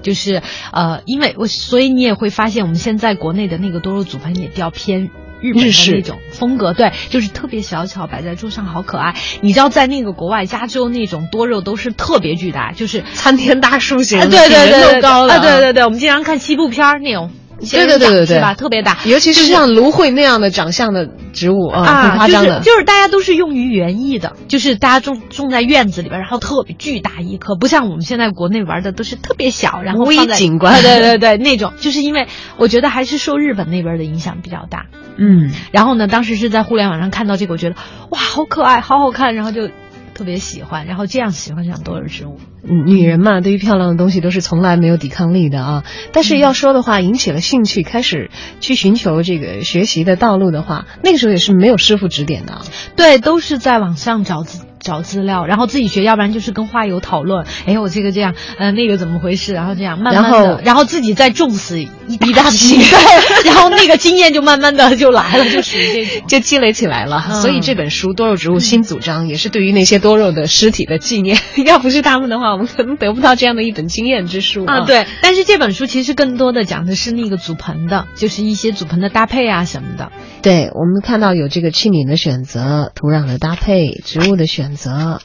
[0.00, 5.10] 就是呃，因为我所以你也会发现，我们现在国内的那个多肉组盆也比较偏。
[5.40, 9.14] 日本的那种风格，对，就是特别小巧，摆在桌上好可爱。
[9.40, 17.30] 你知道，在那个国外，加州那种多肉都是特别巨大，就是参天大树型，啊、对对对对，高啊，对对对，我们经常看西部片那种。
[17.60, 18.54] 对对对对对，是吧？
[18.54, 22.60] 特别大，尤其是像芦荟那样的长相的植物啊，很夸张的。
[22.60, 30.80] 就是就是大家都是用于园艺的，就是大家种种在院子里边，然后特别巨大一棵，不像我们现在国内玩的都是特别小，然后微景观。
[30.80, 34.86] 对对对，那种就是因为我觉得还是受日本那边的影响比较大。
[35.18, 37.76] 嗯，然后呢，当时是在互联网上看到这个，我觉得
[38.10, 39.68] 哇，好可爱，好好看，然后就。
[40.14, 42.40] 特别喜欢，然后这样喜欢上多肉植物。
[42.64, 45.84] 嗯，女人嘛，对于漂亮的东西都是从来没有抵抗力的啊。
[46.10, 48.28] 但是要说的话，引起了兴趣，开始
[48.58, 52.62] 去寻求这个学习的道路的话，那个时候也是没有师傅指点的啊。
[52.96, 57.46] 对，都是在网上找资找资料，然后自己学，要不然就是跟花友讨论。
[57.66, 59.52] 哎，我这个这样，呃，那个怎么回事？
[59.54, 66.28] 然后这样慢慢的，然后然后自己再种死一一大大批，对， 然后那个经验就慢慢的就来了，就属于这种。
[66.28, 71.38] 就积累起来了，嗯所以这本书《多肉植物新主张》也是对于那些多肉的尸体的纪念。
[71.66, 80.10] 要不是他们的话，我们可能得不到这样的一本经验之书啊，对，但是这本书其实更多的讲的是那个组盆的，就是一些组盆的搭配啊什么的。
[80.42, 85.20] 对，我们看到有这个器皿的选择、土壤的搭配、植物的选择，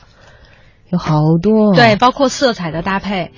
[0.89, 1.73] 有好多。
[1.73, 3.31] 对，包括色彩的搭配。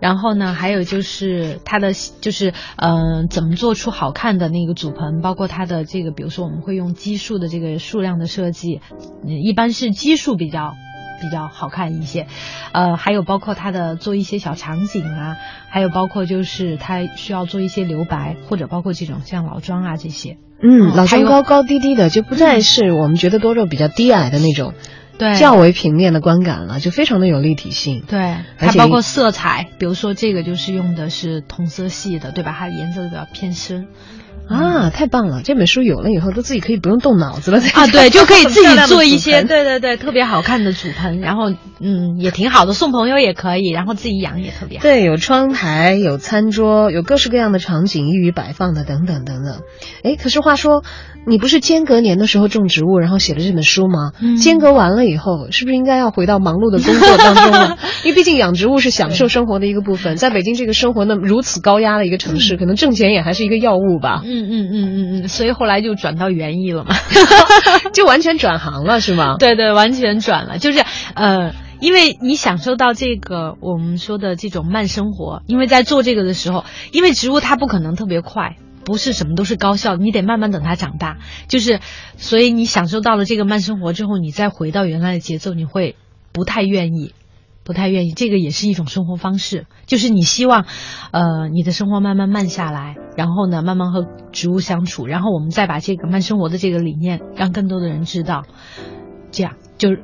[0.00, 8.82] 然后呢，还有就是它的就是嗯、呃，怎么做出好看的那个组盆，包括它的这个，比如说我们会用基数的这个数量的设计，
[9.24, 10.74] 嗯，一般是基数比较
[11.22, 12.26] 比较好看一些，
[12.72, 15.36] 呃，还有包括它的做一些小场景啊，
[15.70, 24.74] 还有包括就是它需要做一些留白，或者包括这种像老庄啊这些，嗯，老庄高高低低的，就不再是我们觉得多肉比较低矮的那种，
[25.16, 28.02] 对较为平面的观感了，就非常的有立体性。
[28.08, 32.54] 对，它包括色彩，比如说这个就是用的是同色系的，对吧？
[32.58, 33.86] 它颜色比较偏深。
[34.48, 35.42] 啊，太棒了！
[35.42, 39.64] 这本书有了以后，都自己可以不用动脑子了啊，对， 就可以自己做一些，对。
[39.64, 44.82] 对对对，特别好看的组盆，然后嗯也挺好的，送朋友也可以，然后自己养也特别好。
[44.82, 49.60] 对，有窗台，有餐桌，有各式各样的场景，易于摆放的，等等等等。
[50.02, 50.82] 哎，可是话说，
[51.26, 54.12] 你不是间隔年的时候种植物，然后写了这本书吗？
[54.20, 57.78] 嗯间隔完了以后，是不是应该要回到忙碌的工作当中了？
[58.04, 64.22] 因为毕竟养植物是享受生活的一个部分，在北京这个生活那么如此高压的一个城市，可能挣钱也还是一个要务吧。
[64.24, 66.94] 嗯嗯嗯嗯嗯，所以后来就转到园艺了嘛，
[67.92, 69.36] 就完全转行了，是吗？
[69.38, 71.54] 对对，完全转了，就是呃。
[71.80, 81.18] 因为你享受到这个我们说的这种慢生活，因为在做这个的时候，因为植物它不可能特别快，不是什么都是高效，你得慢慢等它长大。
[81.46, 81.80] 就是，
[82.16, 85.96] 所以你享受到了这个慢生活之后，你再回到原来的节奏，你会
[86.32, 87.12] 不太愿意，
[87.64, 88.12] 不太愿意。
[88.12, 90.66] 这个也是一种生活方式，就是你希望，
[91.10, 98.44] 呃，你的生活慢慢慢下来，然后呢，慢慢和植物相处，然后我们再把这个慢生活的这个理念让更多的人知道，
[99.30, 100.02] 这样就是。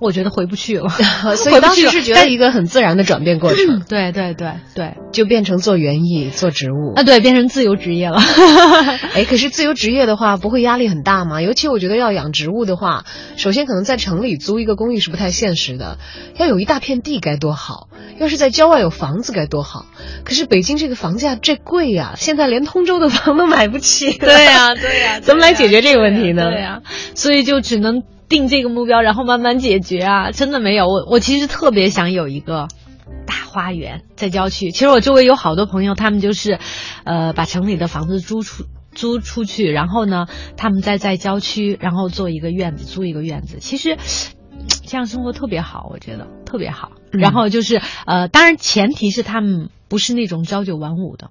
[0.00, 0.88] 我觉得回不去了，
[1.36, 3.82] 所以当时是觉得一个很自然的转变过程。
[3.88, 8.20] 对对对对，就变成做园艺、做植物啊，对，变成自由职业了。
[9.14, 11.42] 哎，可是自由职业的话，不会压力很大吗？
[11.42, 13.04] 尤其我觉得要养植物的话，
[13.36, 15.98] 首先可能在城里租一个公寓是不太现实的，
[16.36, 17.88] 要有一大片地该多好。
[18.18, 19.86] 要是在郊外有房子该多好。
[20.24, 24.12] 可是北京这个房价这贵呀、现在连通州的房都买不起。
[24.12, 26.50] 对呀、对呀、 怎么来解决这个问题呢？
[26.50, 26.82] 对呀、
[27.14, 28.02] 所以就只能。
[28.28, 30.30] 定这个目标，然后慢慢解决啊！
[30.32, 32.68] 真的没有我，我其实特别想有一个
[33.26, 34.70] 大花园在郊区。
[34.70, 36.58] 其实我周围有好多朋友，他们就是，
[37.04, 40.26] 呃，把城里的房子租出租出去，然后呢，
[40.56, 43.58] 他们再在郊区，然后做一个院子，租一个院子。
[43.60, 43.96] 其实
[44.86, 46.92] 这样生活特别好，我觉得特别好。
[47.12, 51.30] 嗯、然后就是，呃，当然前提是他们不是那种朝九晚五的。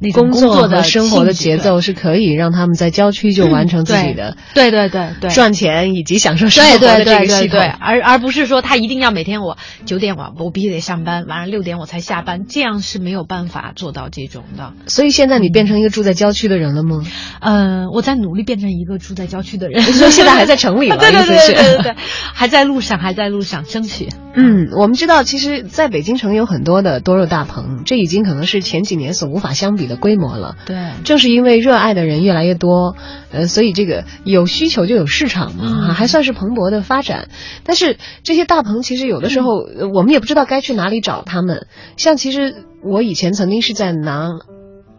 [0.00, 14.72] 那工作的生活的节奏是可以让他们在郊区就完成自己的、嗯、对对对对赚钱以及享受生活的这个系统，而而不是说他一定要每天我九点我我必须得上班，晚上六点我才下班，这样是没有办法做到这种的。
[14.86, 17.02] 所以现在你变成一个住在郊区的人了吗？
[17.40, 24.08] 嗯、呃，我在努力变成一个住在郊区的人， 所以现在还在城里 了，对对对对对对，还在路上，还在路上争取。
[24.40, 30.56] 嗯，我们知道，其实在北京城有很多的多肉大棚，这已经可能是前几年所无法相比的规模了。
[30.66, 32.94] 对，正是因为热爱的人越来越多，
[33.32, 37.28] 呃，所以这个有需求就有市场嘛，嗯、还算是蓬勃的发展。
[37.64, 41.66] 但是这些大棚其实有的时候、嗯、我们也不知道该去哪里找他们。
[41.96, 44.32] 像其实我以前曾经是在南。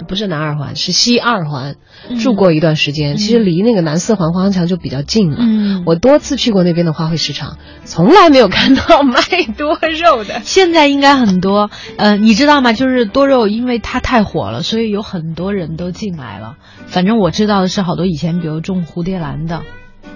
[0.08, 1.76] 不是南二环，是西二环，
[2.22, 3.14] 住过一段时间。
[3.14, 5.38] 嗯、其实离那个南四环花环桥就比较近了。
[5.40, 9.22] 嗯，我多次去过那边的花卉市场，从来没有看到卖
[9.58, 10.42] 多肉的。
[10.46, 12.74] 现在应该很多，呃，你知道吗？
[12.74, 16.56] 就是多肉，因为它太火了，所以有很多人都进来了。
[16.88, 19.64] 反正我知道的是，好多以前比如种蝴蝶兰的。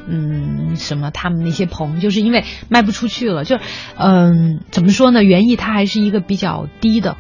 [0.06, 1.12] 嗯，什么？
[1.12, 3.64] 他们那些棚，就是因为卖不出去了，就是，
[3.98, 5.24] 嗯，怎么说呢？
[5.24, 7.16] 园艺它还是一个比较低的。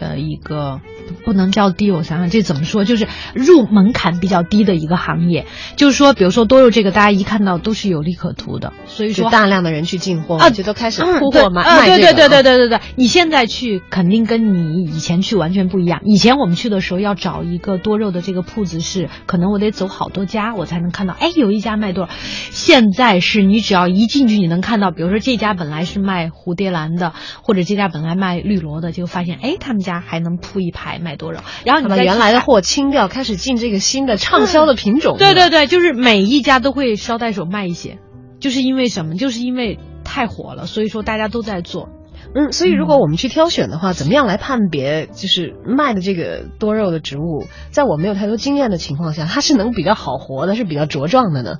[0.00, 0.80] 呃一个
[1.24, 5.46] 不能叫低，我想想这怎么说，就是入门槛比较低的一个行业。
[5.76, 16.00] 就是说，比如说多肉这个，大家一看到都是有利可图的，所以说大量的人去进货啊，就都开始嗯铺货卖啊，卖这个对对对对啊对对对，你现在去肯定跟你以前去完全不一样。
[16.04, 22.10] 以前我们去的时候要找一个多肉的这个铺子是，可能我得走好多家我才能看到，哎，有一家卖多肉。
[22.50, 35.16] 现在是你只要一进去，你能看到，比如说这家本来是卖蝴蝶兰的，或者这家本来卖绿萝的，就发现哎，他们家还能铺一排卖多肉，然后你把原来的货清掉，开始进这个新的畅销的品种。
[35.16, 37.98] 对对对，就是每一家都会捎带手卖一些，
[38.40, 39.14] 就是因为什么？
[39.14, 41.88] 就是因为太火了，所以说大家都在做。
[42.34, 51.56] 嗯，所以如果我们去挑选的话，怎么样来判别就是卖的这个多肉的植物，在我没有太多经验的情况下，它是能比较好活的，是比较茁壮的呢？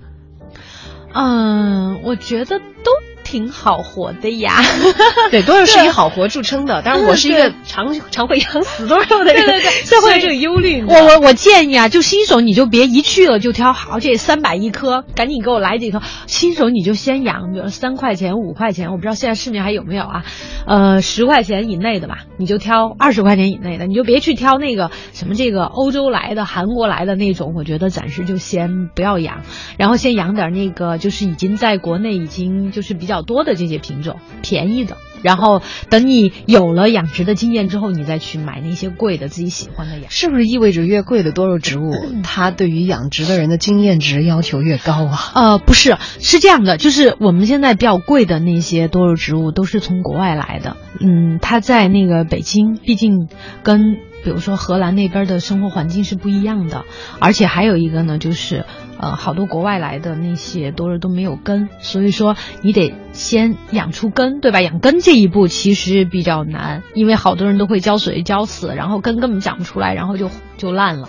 [1.15, 2.91] 嗯，我觉得都
[3.27, 4.63] 挺好活的呀。
[5.33, 6.81] 对，多肉是以好活著称的。
[6.85, 10.85] 但是，我是一个常 常会养死多肉的人，对对对， 就会有这个忧虑。
[10.85, 16.01] 我我我建议啊，就新手你就别一去了就挑，好这三百一颗，赶紧给我来几颗。
[16.27, 20.25] 新手你就先养，比如三块钱、五块钱，我不知道现在市面还有没有啊？
[20.67, 29.43] 呃，十块钱以内的吧，你就挑二十块钱以内的，你就别去挑那个什么这个欧洲来的、韩国来的那种，我觉得暂时就先不要养，
[29.79, 34.97] 然后先养点那个就是已经在国内已经就是比较多的这些品种，便宜的。
[35.23, 40.11] 然后等你有了养殖的经验之后，你再去买那些贵的自己喜欢的养。
[40.11, 41.93] 是不是意味着越贵的多肉植物，
[42.23, 45.19] 它对于养殖的人的经验值要求越高啊？
[45.35, 50.77] 呃，不是，是这样的，就是我们现在比较贵的那些多肉植物都是从国外来的。
[51.01, 53.29] 嗯，它在那个北京，毕竟
[53.63, 56.85] 跟比如说荷兰那边的生活环境是不一样的，
[57.19, 58.65] 而且还有一个呢，就是
[58.99, 64.61] 呃，好多国外来的那些多肉都没有根，所以说你得先养出根，对吧？
[64.61, 71.09] 养根这一步其实比较难，因为好多人都会浇水浇死，然后根根本长不出来，然后就就烂了。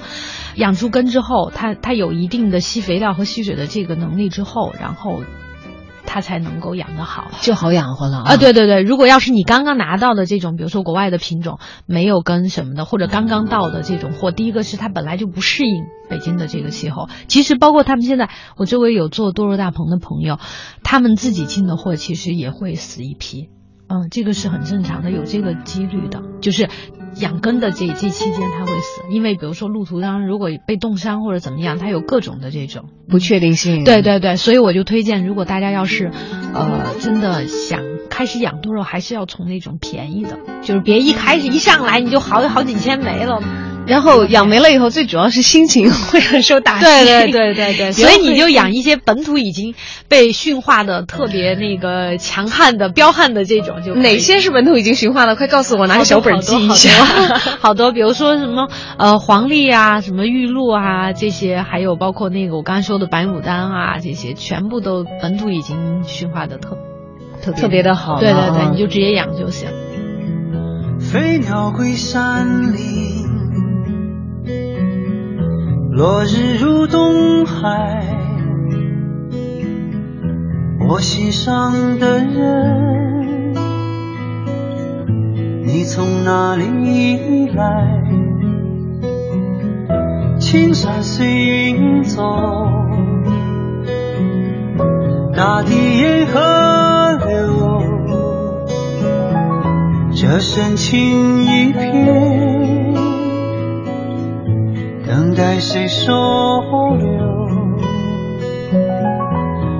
[0.55, 5.21] 养出根之后，它它有一定的吸肥料和吸水的这个能力之后，然后
[6.07, 8.37] 它才能够养得好，就好养活了啊！
[8.37, 17.09] 对对对，如果要是你刚刚拿到的这种，比如说国外的品种没有跟什么的，或者刚刚到的这种货，第一个是它本来就不适应北京的这个气候。
[17.27, 20.39] 其实包括他们现在，我周围有做多肉大棚的朋友，
[20.81, 23.49] 他们自己进的货其实也会死一批。
[23.89, 26.69] 嗯，这个是很正常的，有这个几率的，就是
[27.15, 33.83] 养根的这这期间它会死，因为比如说路途当中如果被冻伤或者怎么样，它有各种的这种不确定性。
[33.83, 36.11] 对对对，所以我就推荐，如果大家要是
[36.53, 43.41] 呃真的想开始养多肉，还是要从那种便宜的，就是别一开始一上来你就好好几千没了。
[43.87, 46.85] 然后养没了以后，最主要是心情会很受打击。
[46.85, 49.73] 对对对对对， 所以你就养一些本土已经
[50.07, 55.35] 被驯化的特别那个强悍的彪悍的这种，就哪些是本土已经驯化的？
[55.35, 56.89] 快告诉我，拿个小本记一下。
[57.59, 58.67] 好多，比如说什么
[58.97, 66.77] 呃黄鹂啊，什么玉露啊这些，还有包括那个我刚才说的白牡丹啊，这些全部都本土已经驯化的特
[67.41, 68.19] 特特别的好。
[68.19, 69.69] 对对对，你就直接养就行。
[70.99, 73.26] 飞鸟归山林。
[75.97, 78.15] 落日入东海，
[80.87, 83.55] 我心上的人，
[85.65, 88.03] 你从哪里来？
[90.39, 92.21] 青山随云走，
[95.35, 96.39] 大地沿河
[97.25, 97.81] 流，
[100.13, 102.66] 这深情一片。
[105.07, 106.11] 等待谁收
[106.97, 107.07] 留？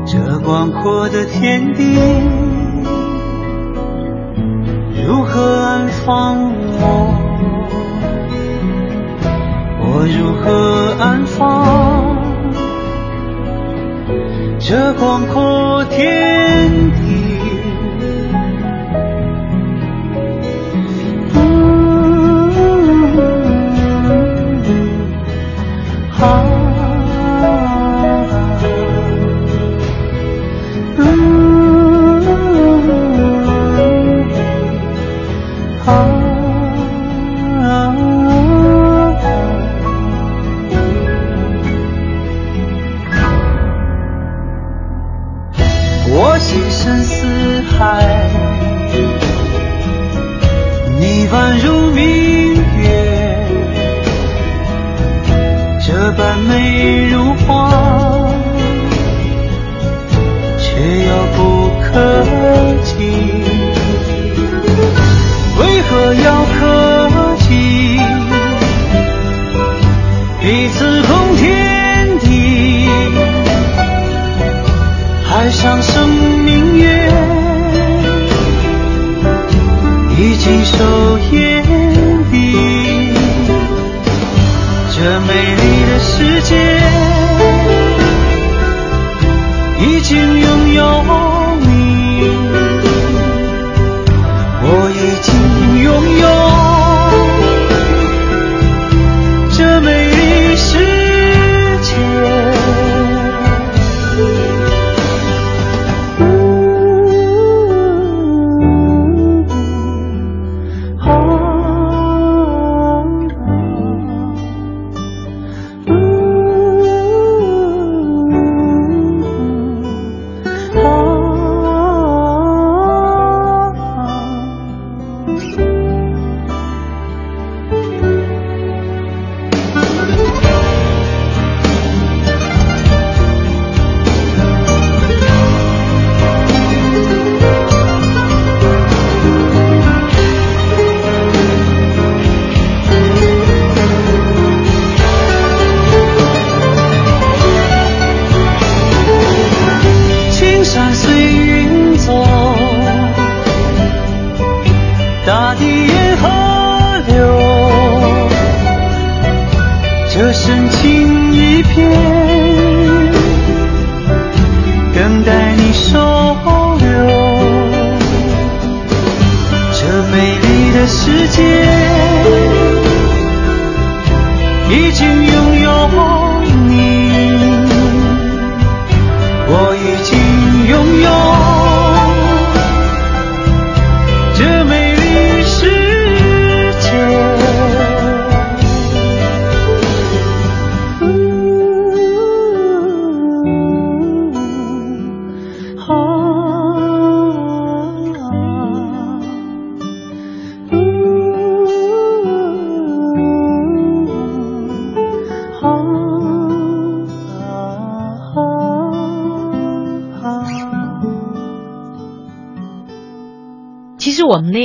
[0.05, 1.83] 这广阔的天地，
[5.05, 6.37] 如何安放
[6.79, 7.13] 我？
[9.81, 12.15] 我如何安放
[14.59, 17.06] 这广阔天地？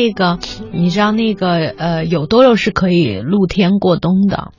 [0.02, 0.38] 那个，
[0.72, 4.52] 你知道那个呃，有多肉是可以露天过冬的。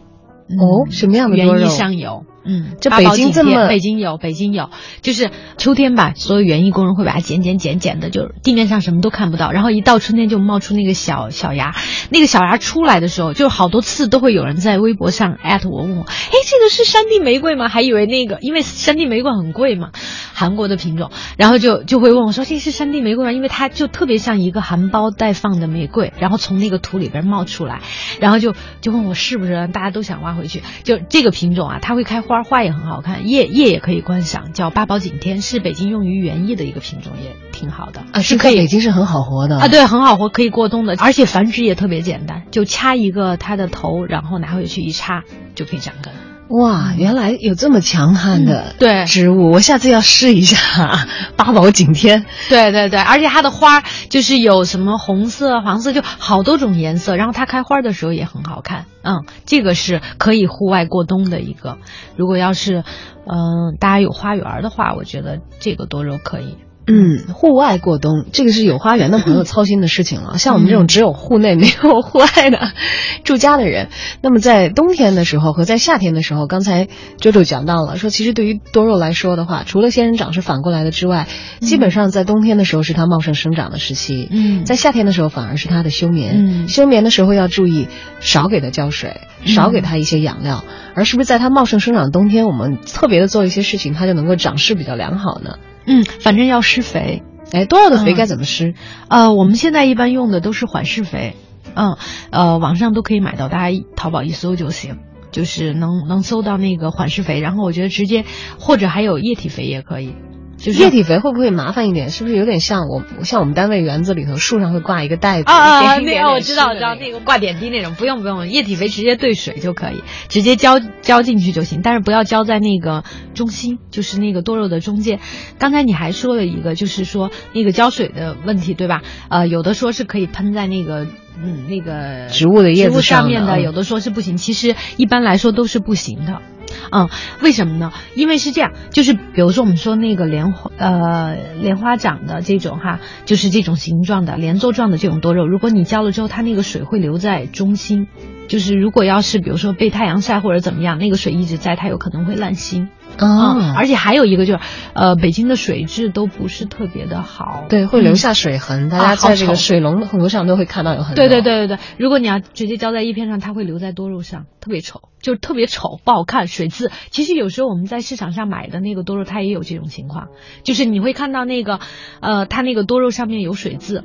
[0.59, 1.59] 哦，什么样的多肉？
[1.59, 2.25] 园艺上有。
[2.45, 4.69] 嗯，这北京这么北京有，北京有，
[5.01, 11.75] 就是秋天吧，所有园艺工人会把它剪剪剪剪的，就地面上什么都看不到，然后一到春天就冒出那个小小芽，
[12.09, 17.69] 那个小芽出来的时候，就好多次都会有人在微博上艾特我问我，哎，这个是山地玫瑰吗？
[17.69, 19.91] 还以为那个，因为山地玫瑰很贵嘛，
[20.33, 23.31] 韩国的品种，然后就就会问我说这是山地玫瑰吗？
[23.31, 27.81] 因为它就特别像一个含苞待放的玫瑰，然后从那个土里边冒出来，
[28.19, 30.61] 然后就就问我是不是，大家都想挖回去。
[30.83, 45.23] 就这个品种啊，它会开花，花也很好看，叶叶也可以观赏，叫八宝景天，是北京用于园艺的一个品种，也挺好的啊，是可以在北京是很好活的啊，对，很好活，可以过冬的，而且繁殖也特别简单，就掐一个它的头，然后拿回去一插
[45.53, 46.11] 就可以长根。
[46.55, 52.25] 哇，原来有这么强悍的对植物，我下次要试一下 八宝景天。
[52.47, 57.15] 对对对，而且它的花儿就是有什么红色、黄色，就好多种颜色。
[57.15, 61.79] 然后它开花的时候也很好看，嗯，这个是可以户外过冬的一个。
[62.15, 62.83] 如果要是
[63.25, 66.57] 嗯、大家有花园的话，我觉得这个多肉可以。
[66.85, 70.37] 嗯，户外过冬，这个是有花园的朋友操心的事情了。
[70.37, 72.59] 像我们这种只有户内没有户外的
[73.23, 73.89] 住家的人，
[74.21, 81.27] 那么在冬天的时候和在夏天的时候，刚才周周讲到了，说其实对于多肉来说的话，除了仙人掌是反过来的之外，
[81.61, 84.65] 基本上在冬天的时候是它茂盛生长的时期，嗯。
[84.65, 86.33] 在夏天的时候反而是它的休眠。
[86.35, 86.67] 嗯。
[86.67, 87.87] 休眠的时候要注意
[88.19, 90.65] 少给它浇水，少给它一些养料，
[90.95, 95.57] 而是不是在它茂盛生长的冬天，我们特别的做一些事情，它就能够长势比较良好呢？
[95.85, 97.23] 嗯，反正要施肥。
[97.51, 98.73] 哎，多少的肥该怎么施？
[99.09, 101.35] 呃，我们现在一般用的都是缓释肥，
[101.75, 101.97] 嗯，
[102.31, 104.97] 呃，网上都可以买到，大家淘宝一搜就行，
[105.31, 107.41] 就是能能搜到那个缓释肥。
[107.41, 108.25] 然后我觉得直接
[108.59, 110.15] 或者还有液体肥也可以，
[110.63, 112.09] 就是液体肥会不会麻烦一点？
[112.09, 115.51] 是不是有点像我像我们单位园子里头树上会挂一个袋子？
[115.51, 123.03] 啊那个我知道，我知道那个挂点滴那种，不用不用，液体肥直接兑水就可以，直接浇浇进去就行，但是不要浇在那个
[123.33, 125.19] 中心，就是那个多肉的中间。
[125.59, 129.01] 刚才你还说了一个，就是说那个浇水的问题，对吧？
[129.29, 131.05] 呃，有的说是可以喷在那个。
[131.35, 136.43] 嗯，那个植物的叶子上面的，有的说是不行，其实一般来说都是不行的。
[136.91, 137.09] 嗯，
[137.41, 137.91] 为什么呢？
[138.15, 148.07] 因为是这样，就是比如说我们说那个莲花呃莲花掌的这种哈，就是这种形状的莲座状的这种多肉，如果你浇了之后，它那个水会留在中心，
[148.47, 152.89] 就是如果要是比如说被太阳晒或者怎么样，那个水一直在，它有可能会烂心。
[153.19, 154.59] 哦嗯而且还有一个就是，
[154.93, 161.15] 呃，北京的水质都不是特别的好，对，会留下嗯水痕，大家在这个水龙头上都会看到有很多。
[161.15, 166.91] 对对对对对，如果你要直接浇在叶片上，它会留在多肉上，特别丑，就是特别丑，不好看，水渍。
[167.09, 170.29] 其实有时候我们在市场上买的那个多肉，它也有这种情况，
[170.63, 171.79] 就是你会看到那个，
[172.19, 174.03] 呃，它那个多肉上面有水渍。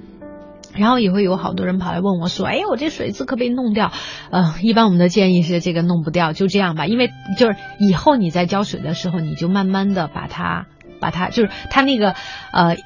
[0.79, 3.93] 然后也会有好多人跑来问我说：“哎，我这水渍可不可以弄掉？”
[4.31, 10.67] 呃，一般我们的建议是这个弄不掉，就这样吧，因为就是以后你在浇水的时候，你就慢慢的把它
[11.01, 12.15] 把它就是它那个
[12.53, 12.77] 呃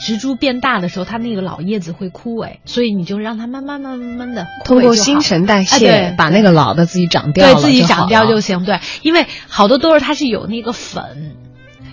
[0.00, 8.64] 植株变大的时候，它那个老叶子会枯萎，所以你就让它慢慢慢慢慢慢的通过新陈代谢、把那个老的自己长掉对自己长掉就行。
[8.64, 11.36] 对，因为好多都是它是有那个粉，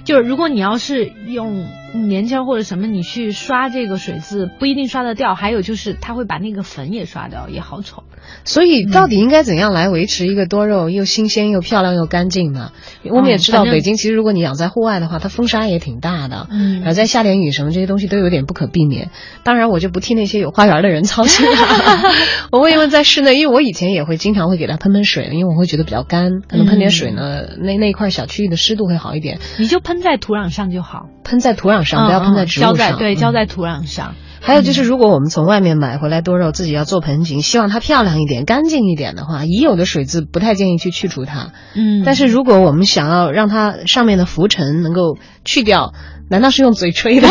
[0.05, 5.35] 就是如果你要是用棉签或者什么，你去刷这个水渍，不一定刷得掉。
[5.35, 8.03] 还有就是它会把那个粉也刷掉，也好丑。
[8.43, 12.71] 所以到底应该怎样来维持一个多肉又新鲜又漂亮又干净呢？
[13.09, 19.09] 我们也知道，北京其实如果你养在户外的话，它风沙也挺大的，嗯然后再下点雨什么这些东西都有点不可避免。
[19.43, 21.57] 当然，我就不替那些有花园的人操心了。
[22.51, 29.39] 我问一问在室内，因为我以前也会经常会给它喷喷水，因为我会觉得比较干，可能喷点水呢，那那一块小区域的湿度会好一点。
[29.57, 32.71] 你就喷在土壤上就好，喷在土壤上，不要喷在植物上。
[32.71, 34.15] 嗯浇在对，嗯浇在土壤上。
[34.41, 41.51] 还有就是，如果我们从外面买回来多肉，自己要做盆景，希望它漂亮一点、干净一点的话，已有的水渍不太建议去去除它。
[41.75, 45.93] 嗯，但是如果我们想要让它上面的浮尘能够去掉，
[46.29, 47.27] 难道是用嘴吹的？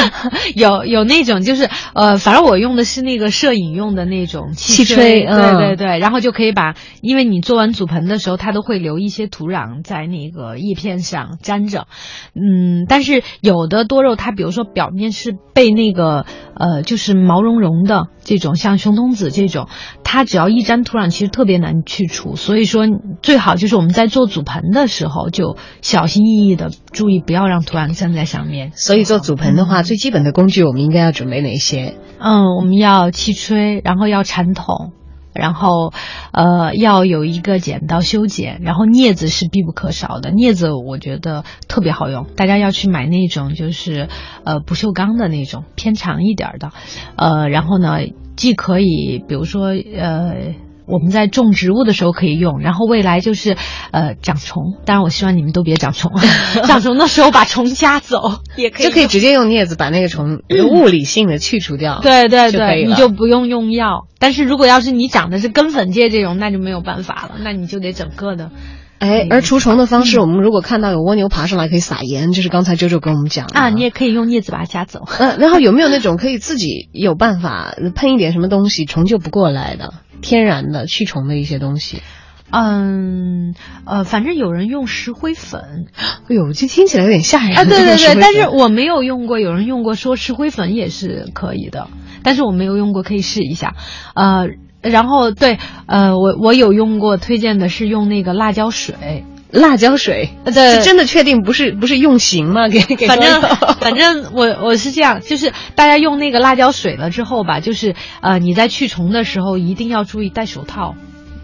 [0.54, 11.86] 有有那种就是呃，反正我用的是那个摄影用的那种气吹，嗯、对对对，然后就可以把，因为你做完组盆的时候，它都会留一些土壤在那个叶片上粘着，
[12.34, 19.68] 嗯，但是有的多肉它比如说表面是被那个呃就是毛茸茸的这种，像熊童子这种，
[20.04, 22.84] 它只要一沾土壤，其实特别难去除，所以说
[23.22, 28.72] 最好就是我们在做组盆的时候就小心翼翼的注意不要让土壤粘在上面。
[28.74, 31.94] 所以做组盆的话，最基本的工具我们应该要准备哪些？
[32.18, 34.92] 嗯，我们要气吹，然后要铲桶，
[35.32, 35.92] 然后
[36.32, 40.30] 呃要有一个剪刀修剪，然后镊子是必不可少的。
[40.30, 44.08] 镊子我觉得特别好用，大家要去买那种就是
[44.44, 46.72] 呃不锈钢的那种偏长一点的，
[47.16, 47.98] 呃，然后呢
[48.36, 50.54] 既可以比如说呃。
[50.86, 53.56] 我们在种植物的时候可以用，然后未来就是，
[53.92, 54.74] 呃，长虫。
[54.84, 56.12] 当然，我希望你们都别长虫。
[56.66, 62.00] 长虫的时候把虫夹走也可以，就可以直接用镊子把那个虫物理性的去除掉。
[62.02, 64.06] 对对对，你就不用用药。
[64.18, 68.50] 但是如果要是你长的是根粉介这种，那就没有办法了，那你就得整个的。
[68.98, 73.68] 哎，而除虫的方式，我们如果看到有蜗牛爬上来，可以撒盐，就是刚才周周跟我们讲的啊。
[73.68, 75.00] 你也可以用镊子把它夹走。
[75.18, 79.92] 嗯，然后有没有那种可以自己有办法喷一点什么东西，虫就不过来的？
[80.22, 82.02] 天然的驱虫的一些东西，
[82.50, 83.54] 嗯
[83.84, 85.86] 呃，反正有人用石灰粉，
[86.28, 87.64] 哎呦，这听起来有点吓人啊！
[87.64, 91.88] 对对对，但是我没有用过，有人用过说石灰粉也是可以的，
[92.22, 93.74] 但是我没有用过，可以试一下。
[94.14, 94.48] 呃，
[94.80, 99.24] 然后对，呃，我我有用过，推荐的是用那个辣椒水。
[99.52, 102.68] 辣椒水，对，真的确定不是不是用刑吗？
[102.68, 103.40] 给给反正
[103.80, 110.94] 反正我我是这样，就是大家用那个辣椒水了之后吧，就是呃你在去虫的时候一定要注意戴手套，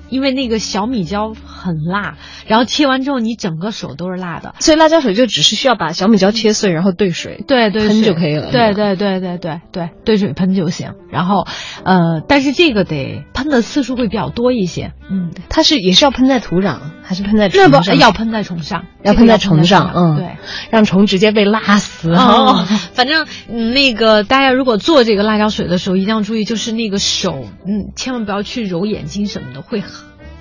[0.08, 4.54] 因为那个小米椒很辣，然后切完之后你整个手都是辣的。
[4.58, 8.50] 所以辣椒水就只是需要把小米椒切碎，然后兑水，对对喷就可以了。
[8.50, 10.92] 对对对对对对，兑水喷就行。
[11.10, 11.46] 然后
[11.84, 14.92] 呃，但是这个得喷的次数会比较多一些。
[15.10, 16.78] 嗯，它是也是要喷在土壤。
[17.08, 20.36] 还是喷在虫上，要喷在虫上，要喷在虫上，嗯，对，
[20.68, 22.12] 让虫直接被拉死。
[22.12, 29.82] 哦，反正嗯，那个大家如果做这个辣椒水的时候，一定要注意，就是那个手，嗯，千万不要去揉眼睛什么的，会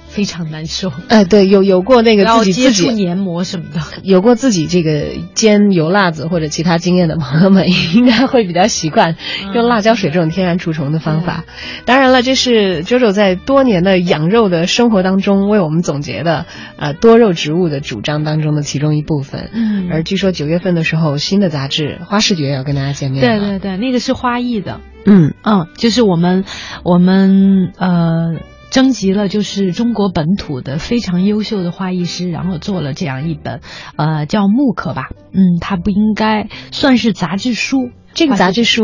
[0.08, 0.91] 非常难受。
[1.10, 9.16] 哎， 对，有有过那个自己自己黏膜什么的， 有过自己这个煎油辣子或者其他经验的朋友们，应该会比较习惯
[9.53, 11.43] 用辣椒水这种天然除虫的方法。
[11.86, 16.45] 当然了，这是 JoJo 在多年的养肉的生活当中为我们总结的
[16.78, 19.49] 呃多肉植物的主张当中的其中一部分。
[19.53, 23.22] 嗯，而据说九月份的时候，新的杂志《花视觉》要跟大家见面。
[23.22, 24.82] 对对对，那个是花艺的。
[25.05, 26.43] 嗯嗯，就是我们
[26.84, 28.36] 我们呃。
[28.70, 33.61] 征集了就是中国本土的非常优秀的花艺师，然后做了这样一本，
[33.95, 37.89] 呃，叫《木刻》吧，嗯，它不应该算是杂志书。
[38.13, 38.82] 这个杂志书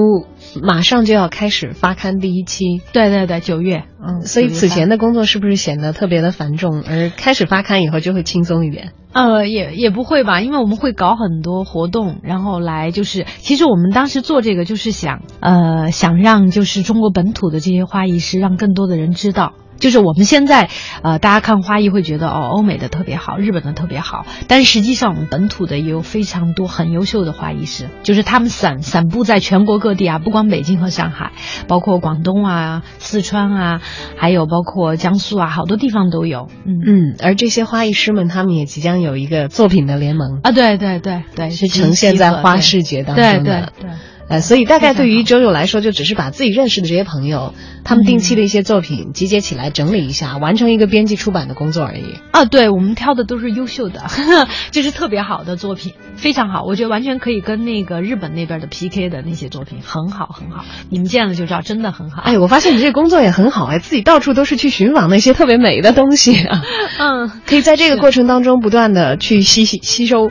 [0.61, 8.91] 马上就要开始发刊第一期，对对对，九月，嗯，所以此前的工作是不是显得特别的繁重，而开始发刊以后就会轻松一点？
[9.11, 19.53] 呃，也也不会吧，因为我们会搞很多活动，然后来就是，其实我们当时做这个就是想，呃，想让就是中国本土的这些花艺师，让更多的人知道。
[19.79, 20.69] 就是我们现在，
[21.01, 31.31] 呃，大家看花艺会觉得哦，欧美的特别好，日本的特别好，但实际上我们本土的也有非常多很优秀的花艺师，就是他们散散布在全国各地啊，不光北京和上海，
[31.67, 33.81] 包括广东啊、四川啊，
[34.17, 36.47] 还有包括江苏啊，好多地方都有。
[36.65, 43.43] 嗯嗯，而这些花艺师们，他们也即将有一个作品的联盟啊，对对对对，是呈现在花视觉当中的。
[43.43, 43.89] 对对对。
[44.29, 47.53] 呃，所以大概对于周周来说，就只是把自己认识的这些朋友，
[47.83, 52.19] 他们定期的一些作品集结起来，整理一下，完成一个编辑出版的工作而已。
[52.31, 54.01] 啊，对，我们挑的都是优秀的，
[54.71, 62.21] 就是特别好的作品，非常好，我觉得完全可以跟那个日本那边的 PK 的那些作品很好很好，你们见了就知道，真的很好。
[62.23, 66.61] 哎，我发现你这个工作也很好哎，自己到处都是去寻访那些特别美的东西啊。
[66.97, 70.29] 嗯，可以在这个过程当中不断的去吸吸吸收。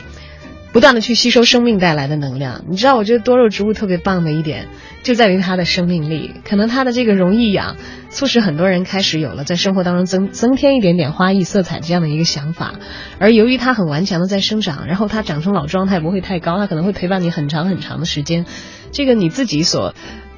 [0.72, 4.68] 不断的去吸收生命带来的能量，你知道，我觉得多肉植物特别棒的一点，
[5.02, 6.34] 就在于它的生命力。
[6.44, 7.76] 可能它的这个容易养，
[8.08, 12.72] 促使很多人开始有了在生活当中增增添一点点花艺色彩这样的一个想法。
[13.18, 18.46] 而由于它很顽强的在生长，然后它长成老桩，它也不会太高，它可能会陪伴你很长很长的时间。
[18.92, 19.94] 这个你自己所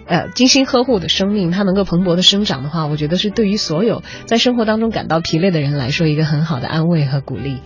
[0.07, 7.59] 呃，精心呵护的生命，它能够蓬勃的生长的话，我觉得是对于所有在生活当中感到疲累的人来说一个很好的安慰和鼓励。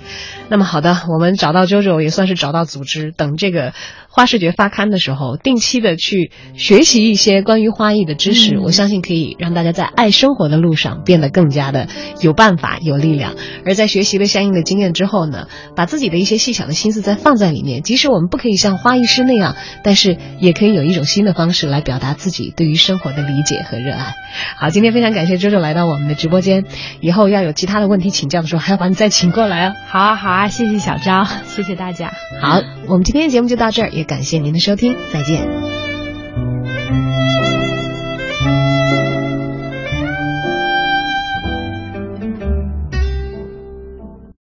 [0.48, 3.72] 那么好的，我们找到 JoJo 也算是找到组织，等这个
[4.08, 11.88] 花视觉发刊的时候，定期的去学习一些关于花艺的知识，嗯我相信可以让大家在爱生活的路上变得更加的
[12.20, 13.34] 有办法、有力量。
[13.64, 24.14] 而在学习了相应的经验之后呢，把自己的一些细小的心思再放在里面，即使我们不可以像花艺师那样，但是也可以有一种新的方式来表达自己对于生活的理解和热爱。
[24.56, 26.64] 好，今天非常感谢周周来到我们的直播间，
[27.00, 29.74] 以后要有其他的问题请教的时候，还要把你再请过来啊。
[29.88, 32.12] 好啊，好啊，谢谢小张， 谢谢大家。
[32.40, 35.46] 好，我们今天的节目就到这儿，也感谢您的收听，再见。